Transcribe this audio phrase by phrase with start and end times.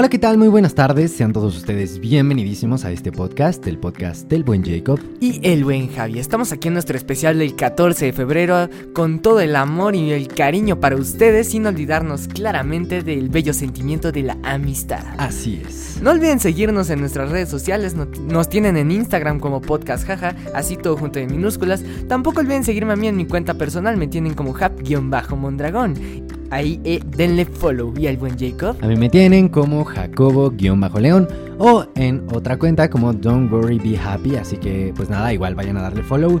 [0.00, 0.38] Hola, ¿qué tal?
[0.38, 1.12] Muy buenas tardes.
[1.12, 4.98] Sean todos ustedes bienvenidísimos a este podcast, el podcast del buen Jacob.
[5.20, 6.18] Y el buen Javi.
[6.18, 10.28] Estamos aquí en nuestro especial del 14 de febrero con todo el amor y el
[10.28, 15.04] cariño para ustedes sin olvidarnos claramente del bello sentimiento de la amistad.
[15.18, 16.00] Así es.
[16.00, 20.78] No olviden seguirnos en nuestras redes sociales, nos tienen en Instagram como podcast jaja, así
[20.78, 21.84] todo junto en minúsculas.
[22.08, 26.29] Tampoco olviden seguirme a mí en mi cuenta personal, me tienen como hap-mondragón.
[26.50, 27.94] Ahí eh, denle follow.
[27.96, 28.76] ¿Y al buen Jacob?
[28.82, 31.28] A mí me tienen como Jacobo-León
[31.58, 34.36] o en otra cuenta como Don't Worry Be Happy.
[34.36, 36.40] Así que pues nada, igual vayan a darle follow.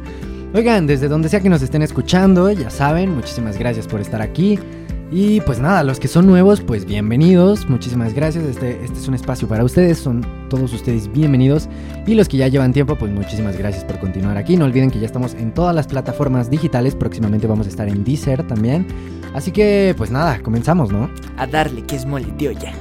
[0.52, 4.58] Oigan, desde donde sea que nos estén escuchando, ya saben, muchísimas gracias por estar aquí.
[5.12, 9.14] Y pues nada, los que son nuevos, pues bienvenidos, muchísimas gracias, este, este es un
[9.14, 11.68] espacio para ustedes, son todos ustedes bienvenidos.
[12.06, 14.56] Y los que ya llevan tiempo, pues muchísimas gracias por continuar aquí.
[14.56, 18.02] No olviden que ya estamos en todas las plataformas digitales, próximamente vamos a estar en
[18.02, 18.86] Deezer también.
[19.34, 21.08] Así que pues nada, comenzamos, ¿no?
[21.36, 22.72] A darle que es mole de ya.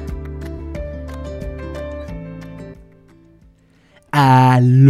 [4.11, 4.89] Aló.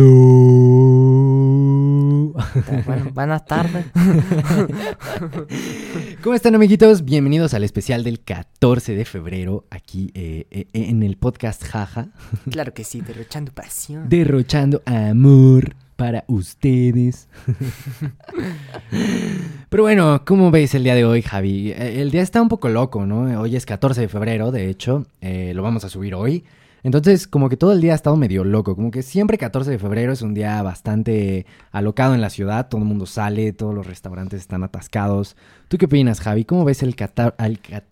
[2.85, 3.85] Bueno, buenas tardes.
[6.23, 7.03] ¿Cómo están amiguitos?
[7.03, 12.07] Bienvenidos al especial del 14 de febrero aquí eh, eh, en el podcast Jaja.
[12.49, 14.07] Claro que sí, derrochando pasión.
[14.07, 17.27] Derrochando amor para ustedes.
[19.69, 21.71] Pero bueno, ¿cómo veis el día de hoy, Javi?
[21.71, 23.41] Eh, el día está un poco loco, ¿no?
[23.41, 26.45] Hoy es 14 de febrero, de hecho, eh, lo vamos a subir hoy.
[26.83, 29.77] Entonces, como que todo el día ha estado medio loco, como que siempre 14 de
[29.77, 33.85] febrero es un día bastante alocado en la ciudad, todo el mundo sale, todos los
[33.85, 35.35] restaurantes están atascados.
[35.69, 36.45] ¿Tú qué opinas, Javi?
[36.45, 36.95] ¿Cómo ves el,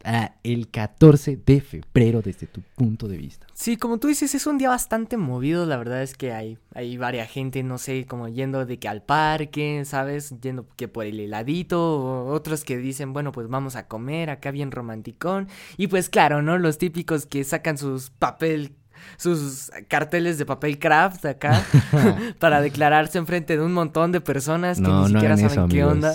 [0.03, 3.45] ah, el 14 de febrero desde tu punto de vista?
[3.53, 6.97] Sí, como tú dices, es un día bastante movido, la verdad es que hay, hay
[6.97, 10.33] varias gente, no sé, como yendo de que al parque, ¿sabes?
[10.41, 14.71] Yendo que por el heladito, otros que dicen, bueno, pues vamos a comer acá bien
[14.71, 15.47] romanticón.
[15.77, 16.57] Y pues claro, ¿no?
[16.57, 18.73] Los típicos que sacan sus papel
[19.17, 21.63] sus carteles de papel craft acá
[22.39, 26.13] para declararse enfrente de un montón de personas que ni siquiera saben qué onda.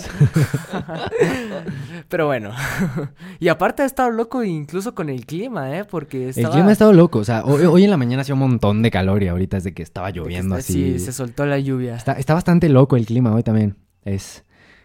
[2.09, 2.51] Pero bueno.
[3.39, 5.85] y aparte ha estado loco incluso con el clima, ¿eh?
[5.85, 7.19] Porque El clima ha estado loco.
[7.19, 9.73] O sea, hoy, en la mañana hacía un montón de calor y ahorita es de
[9.73, 10.73] que estaba lloviendo así.
[10.73, 11.95] Sí, se soltó la lluvia.
[11.95, 13.77] Está, está bastante loco el clima hoy también.
[14.03, 14.43] Es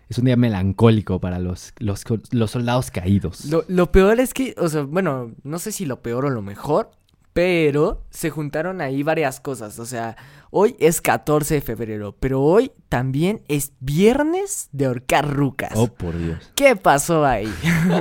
[0.09, 3.45] es un día melancólico para los, los, los soldados caídos.
[3.45, 6.41] Lo, lo, peor es que, o sea, bueno, no sé si lo peor o lo
[6.41, 6.91] mejor,
[7.39, 9.79] pero se juntaron ahí varias cosas.
[9.79, 10.17] O sea,
[10.51, 15.71] hoy es 14 de febrero, pero hoy también es viernes de horcar rucas.
[15.77, 16.51] Oh, por Dios.
[16.57, 17.49] ¿Qué pasó ahí?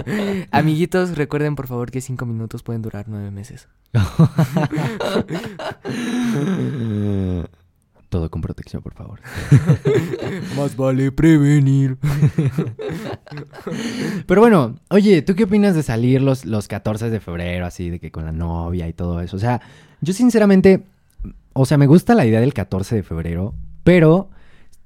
[0.51, 3.67] Amiguitos, recuerden por favor que 5 minutos pueden durar 9 meses.
[8.09, 9.19] Todo con protección, por favor.
[10.56, 11.97] Más vale prevenir.
[14.25, 18.00] Pero bueno, oye, ¿tú qué opinas de salir los, los 14 de febrero, así, de
[18.00, 19.35] que con la novia y todo eso?
[19.35, 19.62] O sea,
[20.00, 20.84] yo sinceramente,
[21.51, 23.53] o sea, me gusta la idea del 14 de febrero,
[23.84, 24.29] pero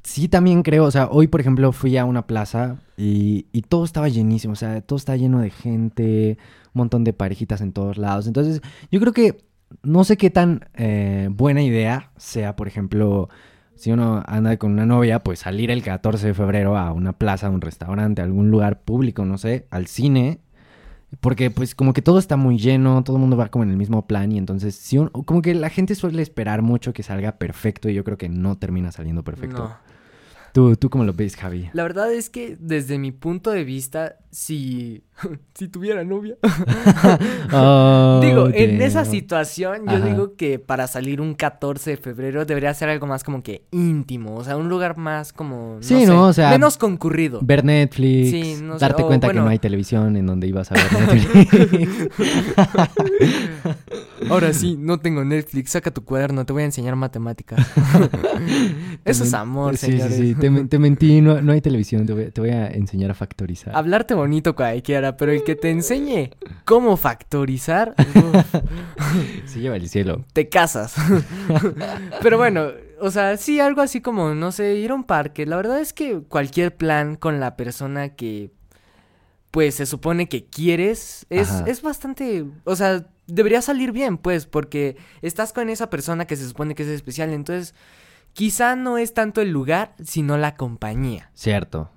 [0.03, 3.85] sí también creo, o sea, hoy por ejemplo fui a una plaza y, y todo
[3.85, 6.39] estaba llenísimo, o sea, todo está lleno de gente,
[6.73, 8.25] un montón de parejitas en todos lados.
[8.25, 9.50] Entonces, yo creo que
[9.83, 13.29] no sé qué tan eh, buena idea sea, por ejemplo,
[13.75, 17.47] si uno anda con una novia, pues salir el 14 de febrero a una plaza,
[17.47, 20.39] a un restaurante, a algún lugar público, no sé, al cine.
[21.19, 23.77] Porque pues como que todo está muy lleno, todo el mundo va como en el
[23.77, 27.89] mismo plan y entonces si como que la gente suele esperar mucho que salga perfecto
[27.89, 29.75] y yo creo que no termina saliendo perfecto.
[30.53, 31.69] ¿Tú, ¿Tú cómo lo ves, Javi?
[31.73, 35.03] La verdad es que desde mi punto de vista, si,
[35.53, 36.35] si tuviera novia.
[38.21, 42.89] digo, en esa situación, yo digo que para salir un 14 de febrero debería ser
[42.89, 44.35] algo más como que íntimo.
[44.35, 45.77] O sea, un lugar más como.
[45.81, 46.27] sí, ¿no?
[46.27, 46.49] O sea.
[46.49, 47.39] Menos concurrido.
[47.43, 48.29] Ver Netflix.
[48.31, 48.85] Sí, no sé.
[48.85, 52.09] Darte cuenta que no hay televisión en donde ibas a ver Netflix.
[54.29, 55.71] Ahora sí, no tengo Netflix.
[55.71, 57.59] Saca tu cuaderno, te voy a enseñar matemáticas.
[59.03, 62.05] Eso es amor, sí, Sí, sí, te, mentí, no, no, hay televisión.
[62.05, 63.75] Te voy, te voy a enseñar a factorizar.
[63.75, 66.31] Hablarte bonito cualquiera, pero el que te enseñe
[66.65, 67.95] cómo factorizar.
[69.45, 70.25] Se lleva el cielo.
[70.33, 70.95] Te casas.
[72.21, 72.69] pero bueno,
[72.99, 75.45] o sea, sí, algo así como, no sé, ir a un parque.
[75.45, 78.51] La verdad es que cualquier plan con la persona que,
[79.49, 84.97] pues, se supone que quieres, es, es bastante, o sea, debería salir bien, pues, porque
[85.21, 87.31] estás con esa persona que se supone que es especial.
[87.31, 87.73] Entonces,
[88.33, 91.31] quizá no es tanto el lugar, sino la compañía.
[91.33, 91.89] Cierto.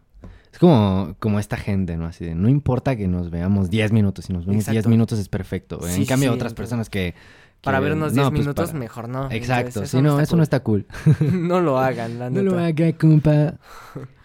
[0.64, 2.06] Como, como esta gente, ¿no?
[2.06, 5.28] Así de, no importa que nos veamos 10 minutos, si nos vemos 10 minutos es
[5.28, 5.78] perfecto.
[5.87, 7.14] en cambio, otras personas que...
[7.61, 9.31] para vernos 10 pues minutos, mejor no.
[9.31, 10.87] Exacto, sí, no, eso no está cool.
[11.20, 13.56] no lo hagan, la No lo hagan, compa.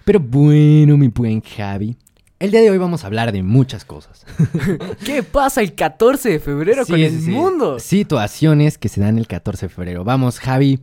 [0.06, 1.98] Pero bueno, mi buen Javi,
[2.40, 4.26] El día de hoy vamos a hablar de muchas cosas.
[5.06, 7.32] ¿Qué pasa el 14 de febrero Sí, con el sí.
[7.32, 7.80] mundo?
[7.80, 10.06] Situaciones que se dan el 14 de febrero.
[10.06, 10.80] Vamos, Javi.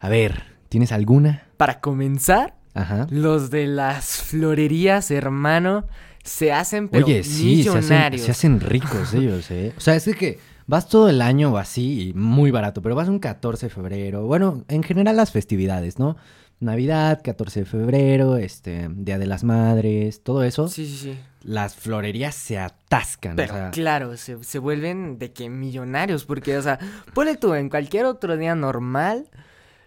[0.00, 1.44] A ver, ¿tienes alguna?
[1.56, 3.06] Para comenzar, Ajá.
[3.10, 5.86] los de las florerías, hermano,
[6.24, 8.22] se hacen pero Oye, sí, se hacen, millonarios.
[8.22, 9.72] se hacen ricos ellos, ¿eh?
[9.76, 13.08] O sea, es de que vas todo el año así y muy barato, pero vas
[13.08, 14.24] un 14 de febrero.
[14.26, 16.16] Bueno, en general las festividades, ¿no?
[16.60, 20.68] Navidad, 14 de febrero, este, Día de las Madres, todo eso.
[20.68, 21.18] Sí, sí, sí.
[21.42, 26.56] Las florerías se atascan, Pero o sea, claro, se, se vuelven de que millonarios, porque,
[26.56, 26.78] o sea,
[27.14, 29.28] ponle tú en cualquier otro día normal,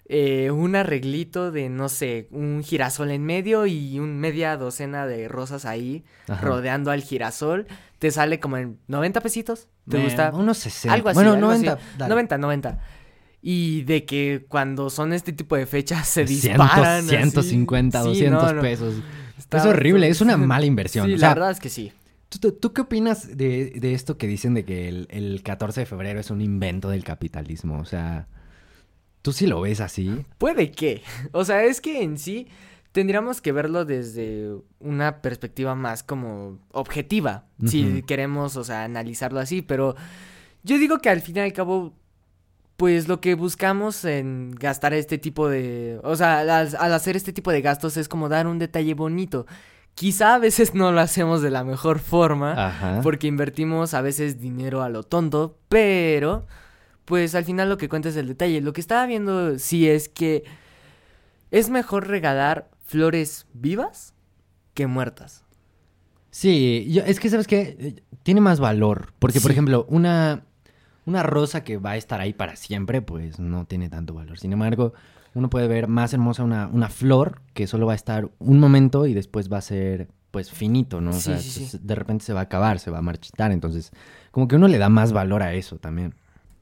[0.08, 5.28] eh, un arreglito de, no sé, un girasol en medio y un media docena de
[5.28, 6.42] rosas ahí Ajá.
[6.46, 7.66] rodeando al girasol,
[8.00, 9.68] te sale como en 90 pesitos.
[9.90, 10.32] ¿Te gusta?
[10.34, 10.94] Unos 60.
[10.94, 11.16] Algo así.
[11.16, 11.74] Bueno, algo 90.
[11.74, 11.84] así.
[11.98, 12.10] dale.
[12.10, 12.80] 90, 90.
[13.42, 17.00] Y de que cuando son este tipo de fechas se 100, disparan.
[17.06, 17.10] así.
[17.10, 18.62] 150, Sí, 200 no, no.
[18.62, 18.96] pesos.
[19.38, 21.06] Está- es horrible, es una mala inversión.
[21.08, 21.92] Sí, o la verdad es que sí.
[22.30, 25.82] ¿tú, tú, tú qué opinas de, de esto que dicen de que el, el 14
[25.82, 27.78] de febrero es un invento del capitalismo?
[27.80, 28.28] O sea,
[29.26, 30.24] ¿tú sí lo ves así?
[30.38, 31.02] Puede que.
[31.32, 32.48] O sea, es que en sí
[32.92, 37.46] tendríamos que verlo desde una perspectiva más como objetiva.
[37.66, 39.64] Si queremos, o sea, analizarlo así.
[39.64, 39.96] Pero
[40.62, 41.96] yo digo que al fin y al cabo,
[42.78, 46.00] pues lo que buscamos en gastar este tipo de.
[46.04, 49.48] O sea, al, al hacer este tipo de gastos es como dar un detalle bonito.
[49.96, 52.68] Quizá a veces no lo hacemos de la mejor forma.
[52.68, 53.00] Ajá.
[53.02, 56.46] Porque invertimos a veces dinero a lo tonto, pero
[57.06, 58.62] pues al final lo que cuenta es el detalle.
[58.62, 60.44] Lo que estaba viendo sí es que
[61.52, 64.14] es mejor regalar flores vivas
[64.74, 65.44] que muertas.
[66.32, 67.78] Sí, yo- es que, ¿sabes qué?
[67.80, 69.14] Eh, Tiene más valor.
[69.20, 70.44] Porque, por ejemplo, una,
[71.06, 74.40] una rosa que va a estar ahí para siempre, pues no tiene tanto valor.
[74.40, 74.94] Sin embargo,
[75.36, 79.06] uno puede ver más hermosa una, una flor que solo va a estar un momento
[79.06, 81.12] y después va a ser, pues, finito, ¿no?
[81.12, 83.52] O Sí, sea, sí, se- de repente se va a acabar, se va a marchitar.
[83.52, 83.92] Entonces,
[84.32, 86.16] como que uno le da más valor a eso también.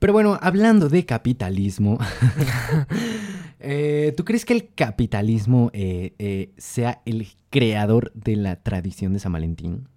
[0.04, 1.98] Pero bueno, hablando de capitalismo,
[3.62, 9.20] eh, ¿tú crees que el capitalismo eh, eh, sea el creador de la tradición de
[9.20, 9.88] San Valentín?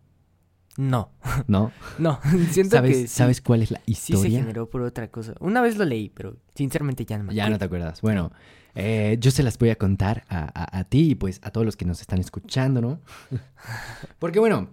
[0.77, 1.11] No,
[1.49, 1.73] ¿No?
[1.99, 2.21] no,
[2.51, 4.39] siento ¿Sabes, que sí, ¿Sabes cuál es la sí se historia?
[4.41, 5.35] generó por otra cosa.
[5.41, 7.59] Una vez lo leí, pero sinceramente ya no me ya no acuerdo.
[7.59, 8.01] te acuerdas.
[8.01, 8.31] Bueno,
[8.77, 11.65] eh, yo se las voy a contar a, a- a ti y pues a todos
[11.65, 13.01] los que nos están escuchando, ¿no?
[14.21, 14.69] Porque bueno,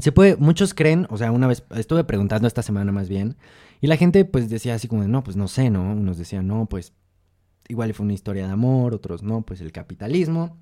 [0.00, 3.36] se puede, muchos creen, o sea, una vez estuve preguntando esta semana más bien,
[3.80, 5.82] y la gente pues decía así como, de, no, pues no sé, ¿no?
[5.92, 6.92] Unos decían, no, pues
[7.68, 10.56] igual fue una historia de amor, otros no, pues el capitalismo.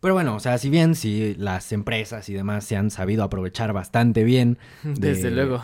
[0.00, 3.72] Pero bueno, o sea, si bien si las empresas y demás se han sabido aprovechar
[3.72, 5.60] bastante bien de- Desde luego.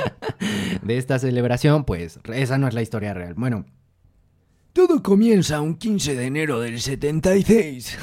[0.82, 3.34] de esta celebración, pues esa no es la historia real.
[3.34, 3.66] Bueno,
[4.72, 7.98] todo comienza un 15 de enero del 76.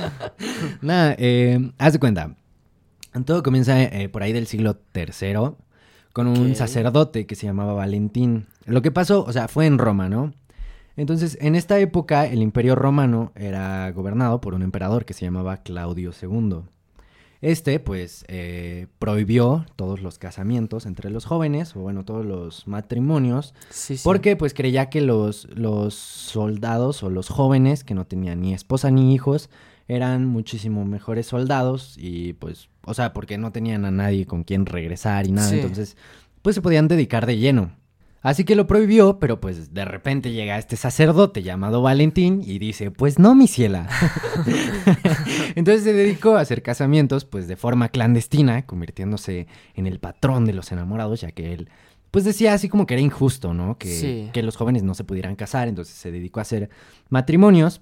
[0.80, 2.34] Nada, eh, haz de cuenta.
[3.24, 5.54] Todo comienza eh, por ahí del siglo III
[6.12, 8.46] con un sacerdote que se llamaba Valentín.
[8.66, 10.32] Lo que pasó, o sea, fue en Roma, ¿no?
[10.96, 15.58] Entonces, en esta época, el imperio romano era gobernado por un emperador que se llamaba
[15.58, 16.60] Claudio II.
[17.40, 23.52] Este, pues, eh, prohibió todos los casamientos entre los jóvenes, o bueno, todos los matrimonios,
[23.70, 24.02] Sí, sí.
[24.04, 28.90] porque pues creía que los, los soldados o los jóvenes que no tenían ni esposa
[28.90, 29.50] ni hijos
[29.88, 34.66] eran muchísimo mejores soldados y pues, o sea, porque no tenían a nadie con quien
[34.66, 35.56] regresar y nada, Sí.
[35.56, 35.96] entonces
[36.42, 37.72] pues se podían dedicar de lleno.
[38.24, 42.92] Así que lo prohibió, pero pues de repente llega este sacerdote llamado Valentín y dice,
[42.92, 43.88] pues no, mi ciela.
[45.56, 50.52] Entonces se dedicó a hacer casamientos pues de forma clandestina, convirtiéndose en el patrón de
[50.52, 51.68] los enamorados, ya que él
[52.10, 53.78] pues decía así como que era injusto, ¿no?
[53.78, 54.30] Que, Sí.
[54.32, 56.68] que los jóvenes no se pudieran casar, entonces se dedicó a hacer
[57.08, 57.80] matrimonios.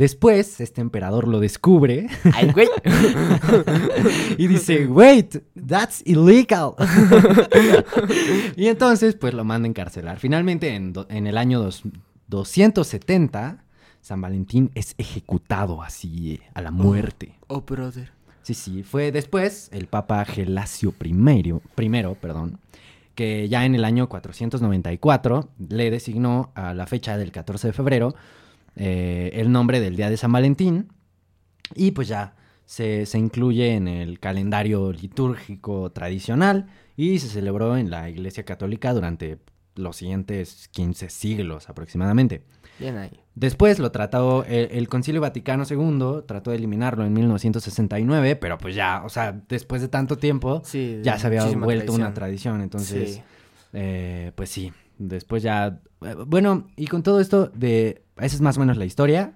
[0.00, 2.68] Después, este emperador lo descubre Ay, güey.
[4.38, 6.72] y dice, wait, that's illegal.
[8.56, 10.18] y entonces, pues lo manda a encarcelar.
[10.18, 11.82] Finalmente, en, en el año dos-
[12.28, 13.62] 270,
[14.00, 17.34] San Valentín es ejecutado así eh, a la muerte.
[17.48, 18.10] Oh, brother.
[18.40, 22.58] Sí, sí, fue después el Papa Gelasio I, primero, perdón,
[23.14, 28.14] que ya en el año 494 le designó a la fecha del 14 de febrero
[28.76, 30.88] eh, el nombre del Día de San Valentín
[31.74, 32.34] y pues ya
[32.64, 38.92] se, se incluye en el calendario litúrgico tradicional y se celebró en la Iglesia Católica
[38.94, 39.38] durante
[39.76, 42.42] los siguientes 15 siglos aproximadamente.
[42.78, 43.10] Bien ahí.
[43.34, 48.74] Después lo trató el, el Concilio Vaticano II, trató de eliminarlo en 1969, pero pues
[48.74, 51.00] ya, o sea, después de tanto tiempo, Sí.
[51.02, 52.60] ya se había vuelto una tradición.
[52.60, 53.22] Entonces, Sí.
[53.72, 55.80] eh, pues sí, después ya...
[56.02, 58.02] eh, Bueno, y con todo esto de...
[58.22, 59.34] Esa es más o menos la historia.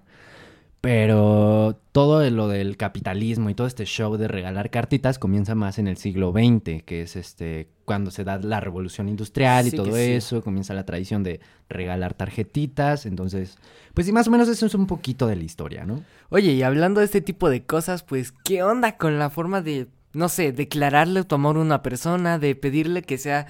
[0.81, 5.89] Pero todo lo del capitalismo y todo este show de regalar cartitas comienza más en
[5.89, 9.97] el siglo XX, que es este cuando se da la revolución industrial y Sí, todo
[9.97, 10.03] sí.
[10.03, 13.57] eso, comienza la tradición de regalar tarjetitas, entonces,
[13.95, 16.03] pues sí, más o menos eso es un poquito de la historia, ¿no?
[16.29, 19.87] Oye, y hablando de este tipo de cosas, pues, ¿qué onda con la forma de,
[20.13, 23.47] no sé, declararle tu amor a una persona, de pedirle que sea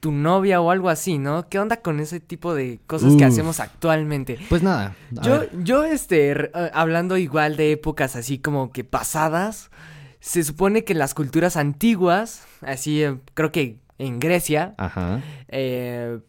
[0.00, 1.48] tu novia o algo así, ¿no?
[1.48, 4.38] ¿Qué onda con ese tipo de cosas que hacemos actualmente?
[4.48, 9.70] Pues nada, Yo, ver, yo, este, eh, hablando igual de épocas así como que pasadas,
[10.20, 15.20] se supone que en las culturas antiguas, así, eh, creo que en Grecia, ajá.
[15.48, 16.20] eh,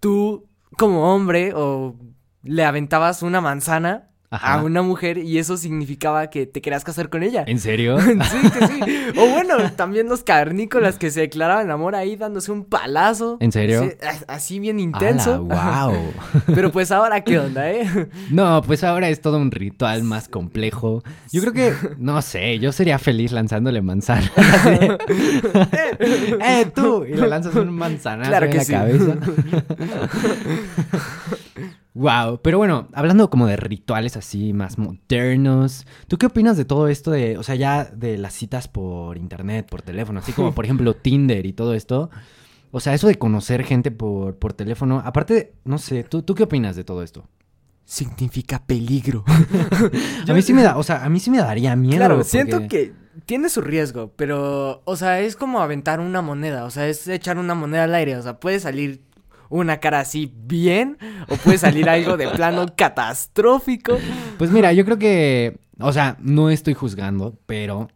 [0.00, 0.46] tú
[0.76, 1.96] como hombre o
[2.42, 4.54] le aventabas una manzana Ajá.
[4.54, 7.44] a una mujer y eso significaba que te querías casar con ella.
[7.46, 7.96] ¿En serio?
[8.28, 8.80] Sí, que sí.
[9.18, 13.38] O bueno, también los cavernícolas que se declaraban amor ahí dándose un palazo.
[13.40, 13.84] ¿En serio?
[13.84, 13.96] Sí,
[14.28, 15.44] así bien intenso.
[15.44, 15.94] wow.
[16.54, 18.08] Pero pues ahora, ¿qué onda, eh?
[18.30, 21.02] No, pues ahora es todo un ritual más complejo.
[21.32, 24.30] Yo creo que, no sé, yo sería feliz lanzándole manzanas.
[26.40, 27.04] ¡Eh, tú!
[27.04, 28.72] Y le lanzas un manzanazo Claro en que la sí.
[28.72, 29.16] cabeza.
[31.94, 36.88] Wow, pero bueno, hablando como de rituales así más modernos, ¿tú qué opinas de todo
[36.88, 40.64] esto de, o sea, ya de las citas por internet, por teléfono, así como por
[40.66, 42.10] ejemplo Tinder y todo esto?
[42.70, 46.42] O sea, eso de conocer gente por, por teléfono, aparte, no sé, ¿tú, ¿tú qué
[46.44, 47.26] opinas de todo esto?
[47.84, 49.24] Significa peligro.
[50.28, 51.96] A mí sí me da, o sea, a mí sí me daría miedo.
[51.96, 52.92] Claro, porque- siento que
[53.24, 57.38] tiene su riesgo, pero, o sea, es como aventar una moneda, o sea, es echar
[57.38, 59.00] una moneda al aire, o sea, puede salir
[59.48, 63.98] una cara así bien, o puede salir algo de plano catastrófico.
[64.38, 67.88] Pues mira, yo creo que, o sea, no estoy juzgando, pero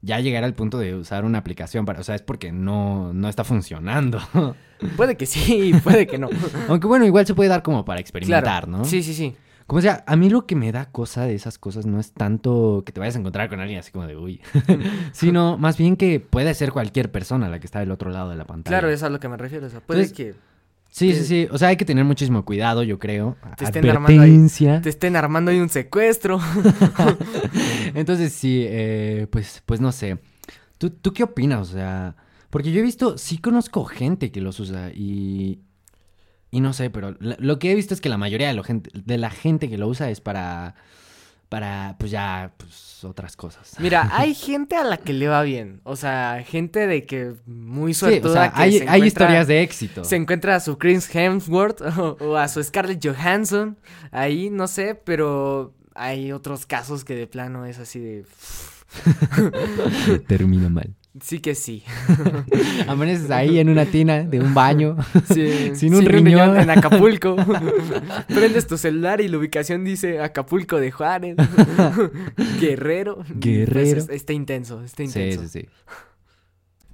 [0.00, 3.28] ya llegar al punto de usar una aplicación para, o sea, es porque no, no
[3.28, 4.20] está funcionando.
[4.96, 6.28] Puede que sí, puede que no.
[6.68, 8.66] Aunque bueno, igual se puede dar como para experimentar, Claro.
[8.68, 8.84] ¿no?
[8.84, 9.34] Sí, sí, sí.
[9.66, 12.82] Como sea, a mí lo que me da cosa de esas cosas no es tanto
[12.86, 14.40] que te vayas a encontrar con alguien así como de uy,
[15.12, 18.36] sino más bien que puede ser cualquier persona la que está del otro lado de
[18.36, 18.78] la pantalla.
[18.78, 20.34] Claro, es a lo que me refiero, o sea, puede Entonces, que
[20.90, 21.48] Sí, sí, sí.
[21.50, 23.36] O sea, hay que tener muchísimo cuidado, yo creo.
[23.56, 24.30] Te estén armando ahí-
[24.80, 26.40] te estén armando ahí un secuestro.
[27.94, 30.18] Entonces sí, eh, pues, pues no sé.
[30.78, 31.60] ¿Tú, ¿Tú qué opinas?
[31.70, 32.16] O sea,
[32.50, 35.60] porque yo he visto, sí conozco gente que los usa y...
[36.50, 38.90] Y no sé, pero lo que he visto es que la mayoría de, lo gente,
[38.94, 40.74] de la gente que lo usa es para...
[41.48, 43.76] Para, pues ya, pues otras cosas.
[43.78, 47.94] Mira, hay gente a la que le va bien, o sea, gente de que muy
[47.94, 50.04] Sí, o suertuda sea, que hay, se hay historias de éxito.
[50.04, 53.78] Se encuentra a su Chris Hemsworth o, o a su Scarlett Johansson.
[54.10, 58.24] Ahí, no sé, pero hay otros casos que de plano es así de...
[60.26, 60.94] Termina mal.
[61.22, 61.82] Sí que sí.
[62.88, 64.96] Amaneces ahí en una tina de un baño.
[65.32, 66.58] Sí, Sin un riñón.
[66.58, 67.36] en Acapulco.
[68.28, 71.36] Prendes tu celular y la ubicación dice Acapulco de Juárez.
[72.60, 73.24] Guerrero.
[73.34, 73.72] Guerrero.
[73.72, 75.42] Pues es- está intenso, está Sí, intenso.
[75.48, 75.68] sí, sí.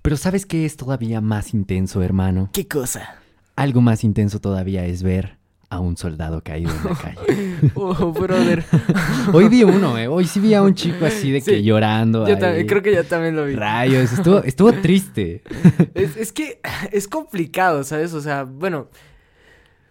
[0.03, 2.51] Pero ¿sabes qué es todavía más intenso, hermano?
[2.53, 3.17] ¿Qué cosa?
[3.57, 5.39] Algo más intenso todavía es ver
[5.75, 7.55] a un soldado caído en la calle.
[7.75, 8.65] Oh, brother.
[9.33, 10.07] Hoy vi uno, eh.
[10.09, 12.27] Hoy sí vi a un chico así de que Sí, llorando.
[12.27, 12.41] Yo ahí.
[12.41, 13.55] también, creo que yo también lo vi.
[13.55, 15.43] Rayos, estuvo, estuvo triste.
[15.95, 16.61] Es, es que
[16.93, 18.13] es complicado, ¿sabes?
[18.15, 18.89] O sea, bueno,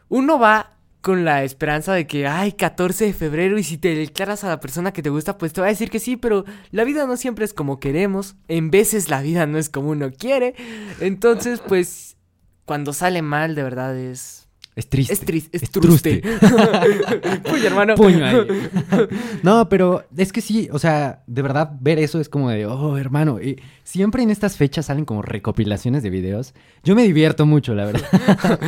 [0.10, 4.44] uno va con la esperanza de que, ay, 14 de febrero y si te declaras
[4.44, 6.86] a la persona que te gusta, pues te va a decir que sí, pero la
[6.86, 10.56] vida no siempre es como queremos, en veces la vida no es como uno quiere,
[11.02, 12.16] entonces, pues,
[12.64, 14.43] cuando sale mal, de verdad es...
[14.76, 15.14] Es triste.
[15.14, 16.22] Es triste, es, Es truste.
[16.22, 17.52] truste.
[17.54, 17.96] Uy, hermano.
[17.96, 18.38] Puño ahí.
[19.44, 22.98] No, pero es que sí, o sea, de verdad ver eso es como de, oh,
[22.98, 23.42] hermano.
[23.42, 26.54] Y siempre en estas fechas salen como recopilaciones de videos.
[26.84, 28.60] Yo me divierto mucho, la verdad.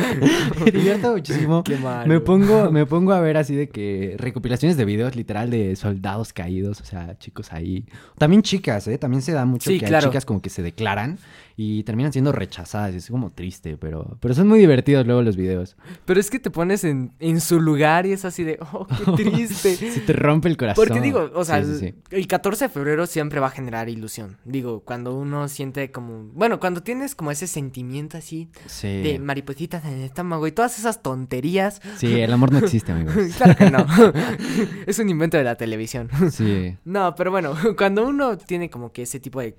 [0.64, 1.64] me divierto muchísimo.
[1.64, 2.06] Qué malo.
[2.06, 6.32] Me pongo, me pongo a ver así de que recopilaciones de videos literal de soldados
[6.32, 7.86] caídos, o sea, chicos ahí.
[8.18, 8.98] También chicas, ¿eh?
[8.98, 10.06] También se da mucho Sí, que claro.
[10.06, 11.18] hay chicas como que se declaran
[11.56, 12.94] y terminan siendo rechazadas.
[12.94, 15.76] Es como triste, pero, pero son muy divertidos luego los videos.
[16.04, 19.24] Pero es que te pones en, en su lugar y es así de, oh, qué
[19.24, 19.76] triste.
[19.76, 20.84] Se te rompe el corazón.
[20.86, 21.94] Porque digo, o sea, sí, sí.
[22.10, 24.36] el 14 de febrero siempre va a generar ilusión.
[24.44, 28.88] Digo, cuando uno siente como, bueno, cuando tienes como ese sentimiento así Sí.
[29.02, 31.80] de maripositas en el estómago y todas esas tonterías.
[31.98, 33.14] Sí, el amor no existe, amigos.
[33.36, 33.86] claro que no.
[34.86, 36.08] es un invento de la televisión.
[36.30, 36.76] Sí.
[36.84, 39.58] no, pero bueno, cuando uno tiene como que ese tipo de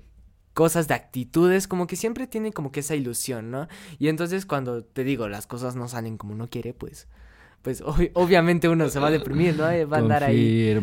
[0.54, 3.68] cosas, de actitudes, como que siempre tiene como que esa ilusión, ¿no?
[3.98, 7.06] Y entonces cuando te digo, las cosas no salen como uno quiere, pues,
[7.62, 9.68] pues ob- obviamente uno se va a deprimir, ¿no?
[9.70, 10.78] Eh, Va a andar ahí,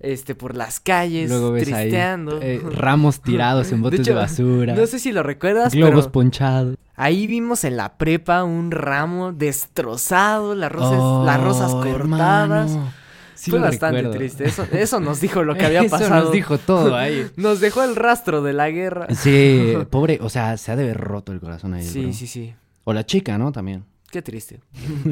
[0.00, 2.40] este, por las calles, Luego ves ahí tristeando.
[2.42, 4.74] eh, ramos tirados en botes de, hecho, basura.
[4.74, 6.76] No sé si lo recuerdas, globos pero ponchados.
[6.96, 12.70] ahí vimos en la prepa un ramo destrozado, las rosas, Oh, las rosas cortadas.
[12.70, 12.92] hermano.
[13.34, 14.18] Sí Fue bastante recuerdo.
[14.18, 14.44] triste.
[14.46, 16.24] Eso, eso nos dijo lo que había Eso pasado.
[16.24, 17.24] nos dijo todo ahí.
[17.36, 19.06] Nos dejó el rastro de la guerra.
[19.14, 21.84] Sí, pobre, o sea, se ha de haber roto el corazón ahí.
[21.84, 22.12] Sí, bro.
[22.12, 22.54] sí, sí.
[22.82, 23.52] O la chica, ¿no?
[23.52, 23.84] También.
[24.10, 24.60] Qué triste.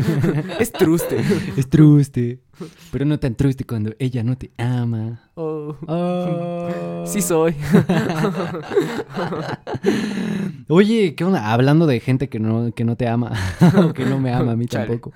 [0.60, 1.22] es truste.
[1.56, 2.40] Es truste.
[2.90, 5.20] Pero no tan truste cuando ella no te ama.
[5.34, 5.76] Oh.
[5.86, 7.02] Oh.
[7.06, 7.54] Sí soy.
[10.68, 11.52] Oye, ¿qué onda?
[11.52, 13.32] Hablando de gente que no, que no te ama,
[13.76, 14.86] o que no me ama a mí Chale.
[14.88, 15.12] tampoco.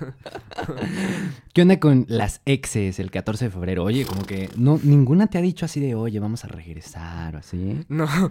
[1.53, 3.83] ¿Qué onda con las exes el 14 de febrero?
[3.85, 7.39] Oye, como que no, ninguna te ha dicho así de, oye, vamos a regresar o
[7.39, 7.85] así.
[7.89, 8.07] No.
[8.07, 8.31] no.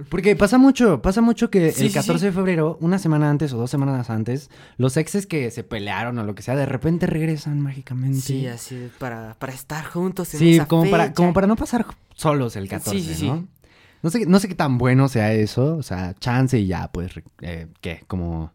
[0.08, 2.26] Porque pasa mucho, pasa mucho que Sí, el sí, 14 sí.
[2.26, 6.24] de febrero, una semana antes o dos semanas antes, los exes que se pelearon o
[6.24, 8.20] lo que sea, de repente regresan mágicamente.
[8.20, 11.86] Sí, así para, para estar juntos en Sí, esa como para, como para no pasar
[12.14, 13.26] solos el 14, Sí, sí, sí.
[13.26, 13.46] ¿no?
[14.02, 17.12] No sé, no sé qué tan bueno sea eso, o sea, chance y ya, pues,
[17.40, 18.04] eh, ¿qué?
[18.06, 18.52] Como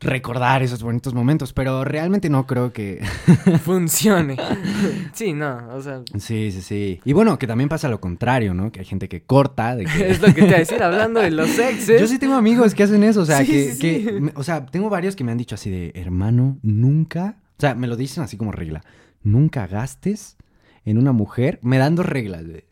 [0.00, 3.02] recordar esos bonitos momentos, pero realmente no creo que...
[3.62, 4.36] funcione.
[5.12, 7.00] sí, no, o sea, sí, sí, sí.
[7.04, 8.70] Y bueno, que también pasa lo contrario, ¿no?
[8.70, 10.10] Que hay gente que corta, de que...
[10.10, 12.00] es lo que te iba a decir hablando de los exes.
[12.00, 14.90] Yo sí tengo amigos que hacen eso, o sea, Sí, que, sí, o sea, tengo
[14.90, 18.36] varios que me han dicho así de, hermano, nunca, o sea, me lo dicen así
[18.36, 18.82] como regla,
[19.22, 20.36] nunca gastes
[20.84, 22.64] en una mujer, me dan dos reglas, güey.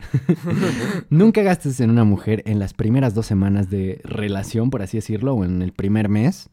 [1.10, 5.34] nunca gastes en una mujer en las primeras dos semanas de relación, por así decirlo,
[5.34, 6.48] o en el primer mes.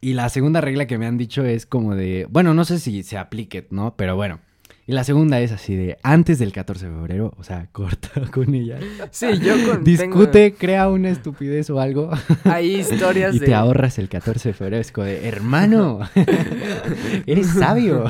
[0.00, 3.02] Y la segunda regla que me han dicho es como de, bueno, no sé si
[3.02, 3.94] se aplique, ¿no?
[3.96, 4.40] Pero bueno.
[4.86, 8.52] Y la segunda es así de, antes del 14 de febrero, o sea, corta con
[8.54, 8.78] ella.
[9.10, 12.10] Sí, yo con, Discute, crea una estupidez o algo
[12.42, 14.80] ahí historias y de te ahorras el 14 de febrero.
[14.80, 16.00] Es como de, hermano,
[17.26, 18.04] eres sabio.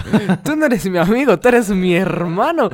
[0.45, 2.71] Tú no eres mi amigo, tú eres mi hermano.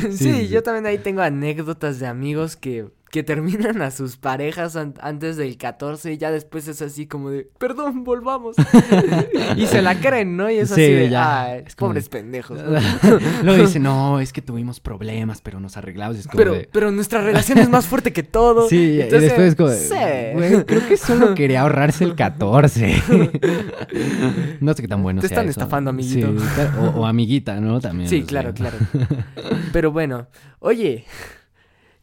[0.00, 4.16] sí, Sí, sí, yo también ahí tengo anécdotas de amigos que, que terminan a sus
[4.16, 8.56] parejas an- antes del 14 y ya después es así como de, perdón, volvamos.
[9.56, 10.50] y se la creen, ¿no?
[10.50, 12.58] Y es así Sí, de, ya, "Ay, es pobres de- pendejos.
[13.42, 16.16] Luego dice, no, es que tuvimos problemas, pero nos arreglamos.
[16.16, 18.66] Y es como Pero, de, pero nuestra relación es más fuerte que todo.
[18.72, 20.32] Sí, Entonces, y después es como, de, sí.
[20.54, 22.96] "Güey, creo que solo quería ahorrarse el 14.
[24.60, 25.60] no sé qué tan bueno Te sea están eso.
[25.60, 26.32] estafando, amiguito.
[26.38, 27.78] Sí, claro, o, o amiguita, ¿no?
[27.80, 28.08] También.
[28.08, 28.70] Sí, claro, sea.
[28.70, 28.76] claro.
[29.72, 30.28] Pero bueno,
[30.60, 31.04] oye,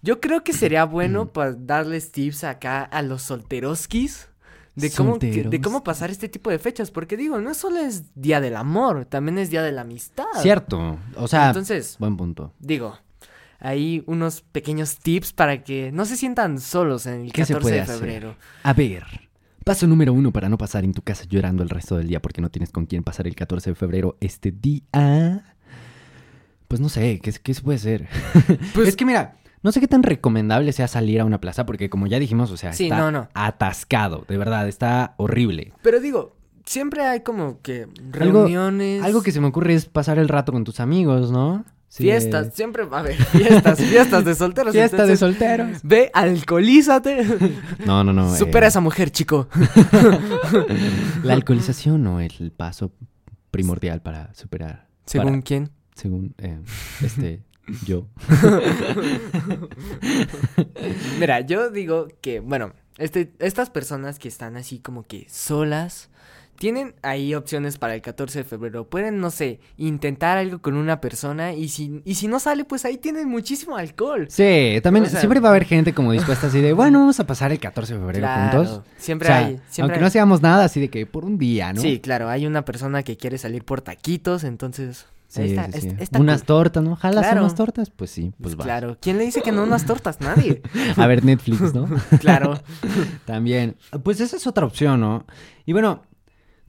[0.02, 4.28] yo creo que sería bueno para darles tips acá a los solteroskis
[4.76, 8.04] de cómo, que- de cómo pasar este tipo de fechas, porque digo, no solo es
[8.16, 10.24] día del amor, también es día de la amistad.
[10.42, 10.98] Cierto.
[11.18, 12.54] O sea, Entonces, buen punto.
[12.60, 12.98] digo,
[13.60, 17.62] hay unos pequeños tips para que no se sientan solos en el ¿Qué se 14
[17.62, 17.98] puede de hacer?
[17.98, 18.36] febrero.
[18.64, 19.04] A ver,
[19.66, 22.40] paso número uno para no pasar en tu casa llorando el resto del día porque
[22.42, 25.44] no tienes con quién pasar el 14 de febrero este día.
[26.70, 28.08] Pues no sé, ¿qué, qué se puede hacer?
[28.74, 31.90] Pues- es que mira, no sé qué tan recomendable sea salir a una plaza porque
[31.90, 33.30] como ya dijimos, o sea, Sí, está no, no.
[33.34, 35.74] atascado, de verdad, está horrible.
[35.82, 39.04] Pero digo, siempre hay como que Algo- reuniones.
[39.04, 41.66] Algo que se me ocurre es pasar el rato con tus amigos, ¿no?
[41.92, 44.74] Sí, de- Fiestas, siempre, a ver, fiestas, fiestas de solteros.
[44.74, 45.80] Fiesta de solteros.
[45.82, 47.26] Ve, alcoholízate.
[47.86, 48.36] No, no, no.
[48.36, 49.48] Supera a eh, esa mujer, chico.
[51.24, 52.92] La alcoholización no es el paso
[53.52, 54.88] primordial para superar.
[55.06, 55.70] ¿Según para- quién?
[55.96, 56.60] según eh,
[57.04, 57.44] este
[57.86, 58.08] yo.
[61.20, 66.10] Mira, yo digo que, bueno, este, estas personas que están así como que solas,
[66.58, 68.90] tienen ahí opciones para el 14 de febrero.
[68.90, 72.84] Pueden, no sé, intentar algo con una persona y si, y si no sale, pues
[72.84, 74.28] ahí tienen muchísimo alcohol.
[74.30, 77.18] Sí, también O sea- siempre va a haber gente como dispuesta así de, bueno, vamos
[77.22, 78.84] a pasar el 14 de febrero Claro, juntos.
[78.98, 79.62] siempre O sea, hay.
[79.70, 81.80] Siempre aunque hay- no hacíamos nada así de que por un día, ¿no?
[81.82, 85.06] Sí, claro, hay una persona que quiere salir por taquitos, entonces...
[85.30, 85.56] Sí,
[86.18, 86.96] Unas tortas, ¿no?
[86.96, 87.42] ¿Jalas Claro.
[87.42, 87.92] unas tortas?
[87.92, 88.64] Pues sí, pues va.
[88.64, 90.20] Claro, ¿quién le dice que no unas tortas?
[90.22, 90.64] Nadie.
[90.98, 91.88] A ver Netflix, ¿no?
[92.20, 92.60] Claro.
[93.26, 93.78] También.
[94.04, 95.28] Pues esa es otra opción, ¿no?
[95.68, 96.02] Y bueno,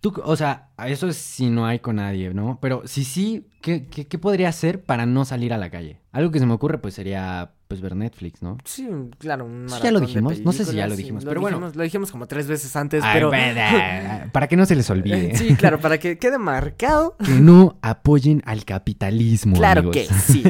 [0.03, 2.59] tú, o sea, eso es si no hay con nadie, ¿no?
[2.61, 6.03] Pero si sí, ¿qué, qué, qué podría hacer para no salir a la calle?
[6.13, 8.59] Algo que se me ocurre, pues sería, pues, ver Netflix, ¿no?
[8.65, 10.41] Sí, claro, un Sí, ya lo de dijimos.
[10.41, 11.59] No sé si ya lo sí, dijimos, pero bueno.
[11.59, 13.31] dijimos- Lo dijimos como tres veces antes, Ay, pero...
[13.31, 15.35] veda, para que no se les olvide.
[15.41, 17.17] Sí, claro, para que quede marcado.
[17.25, 19.57] Que no apoyen al capitalismo.
[19.57, 19.97] Claro amigos.
[19.97, 20.43] que sí.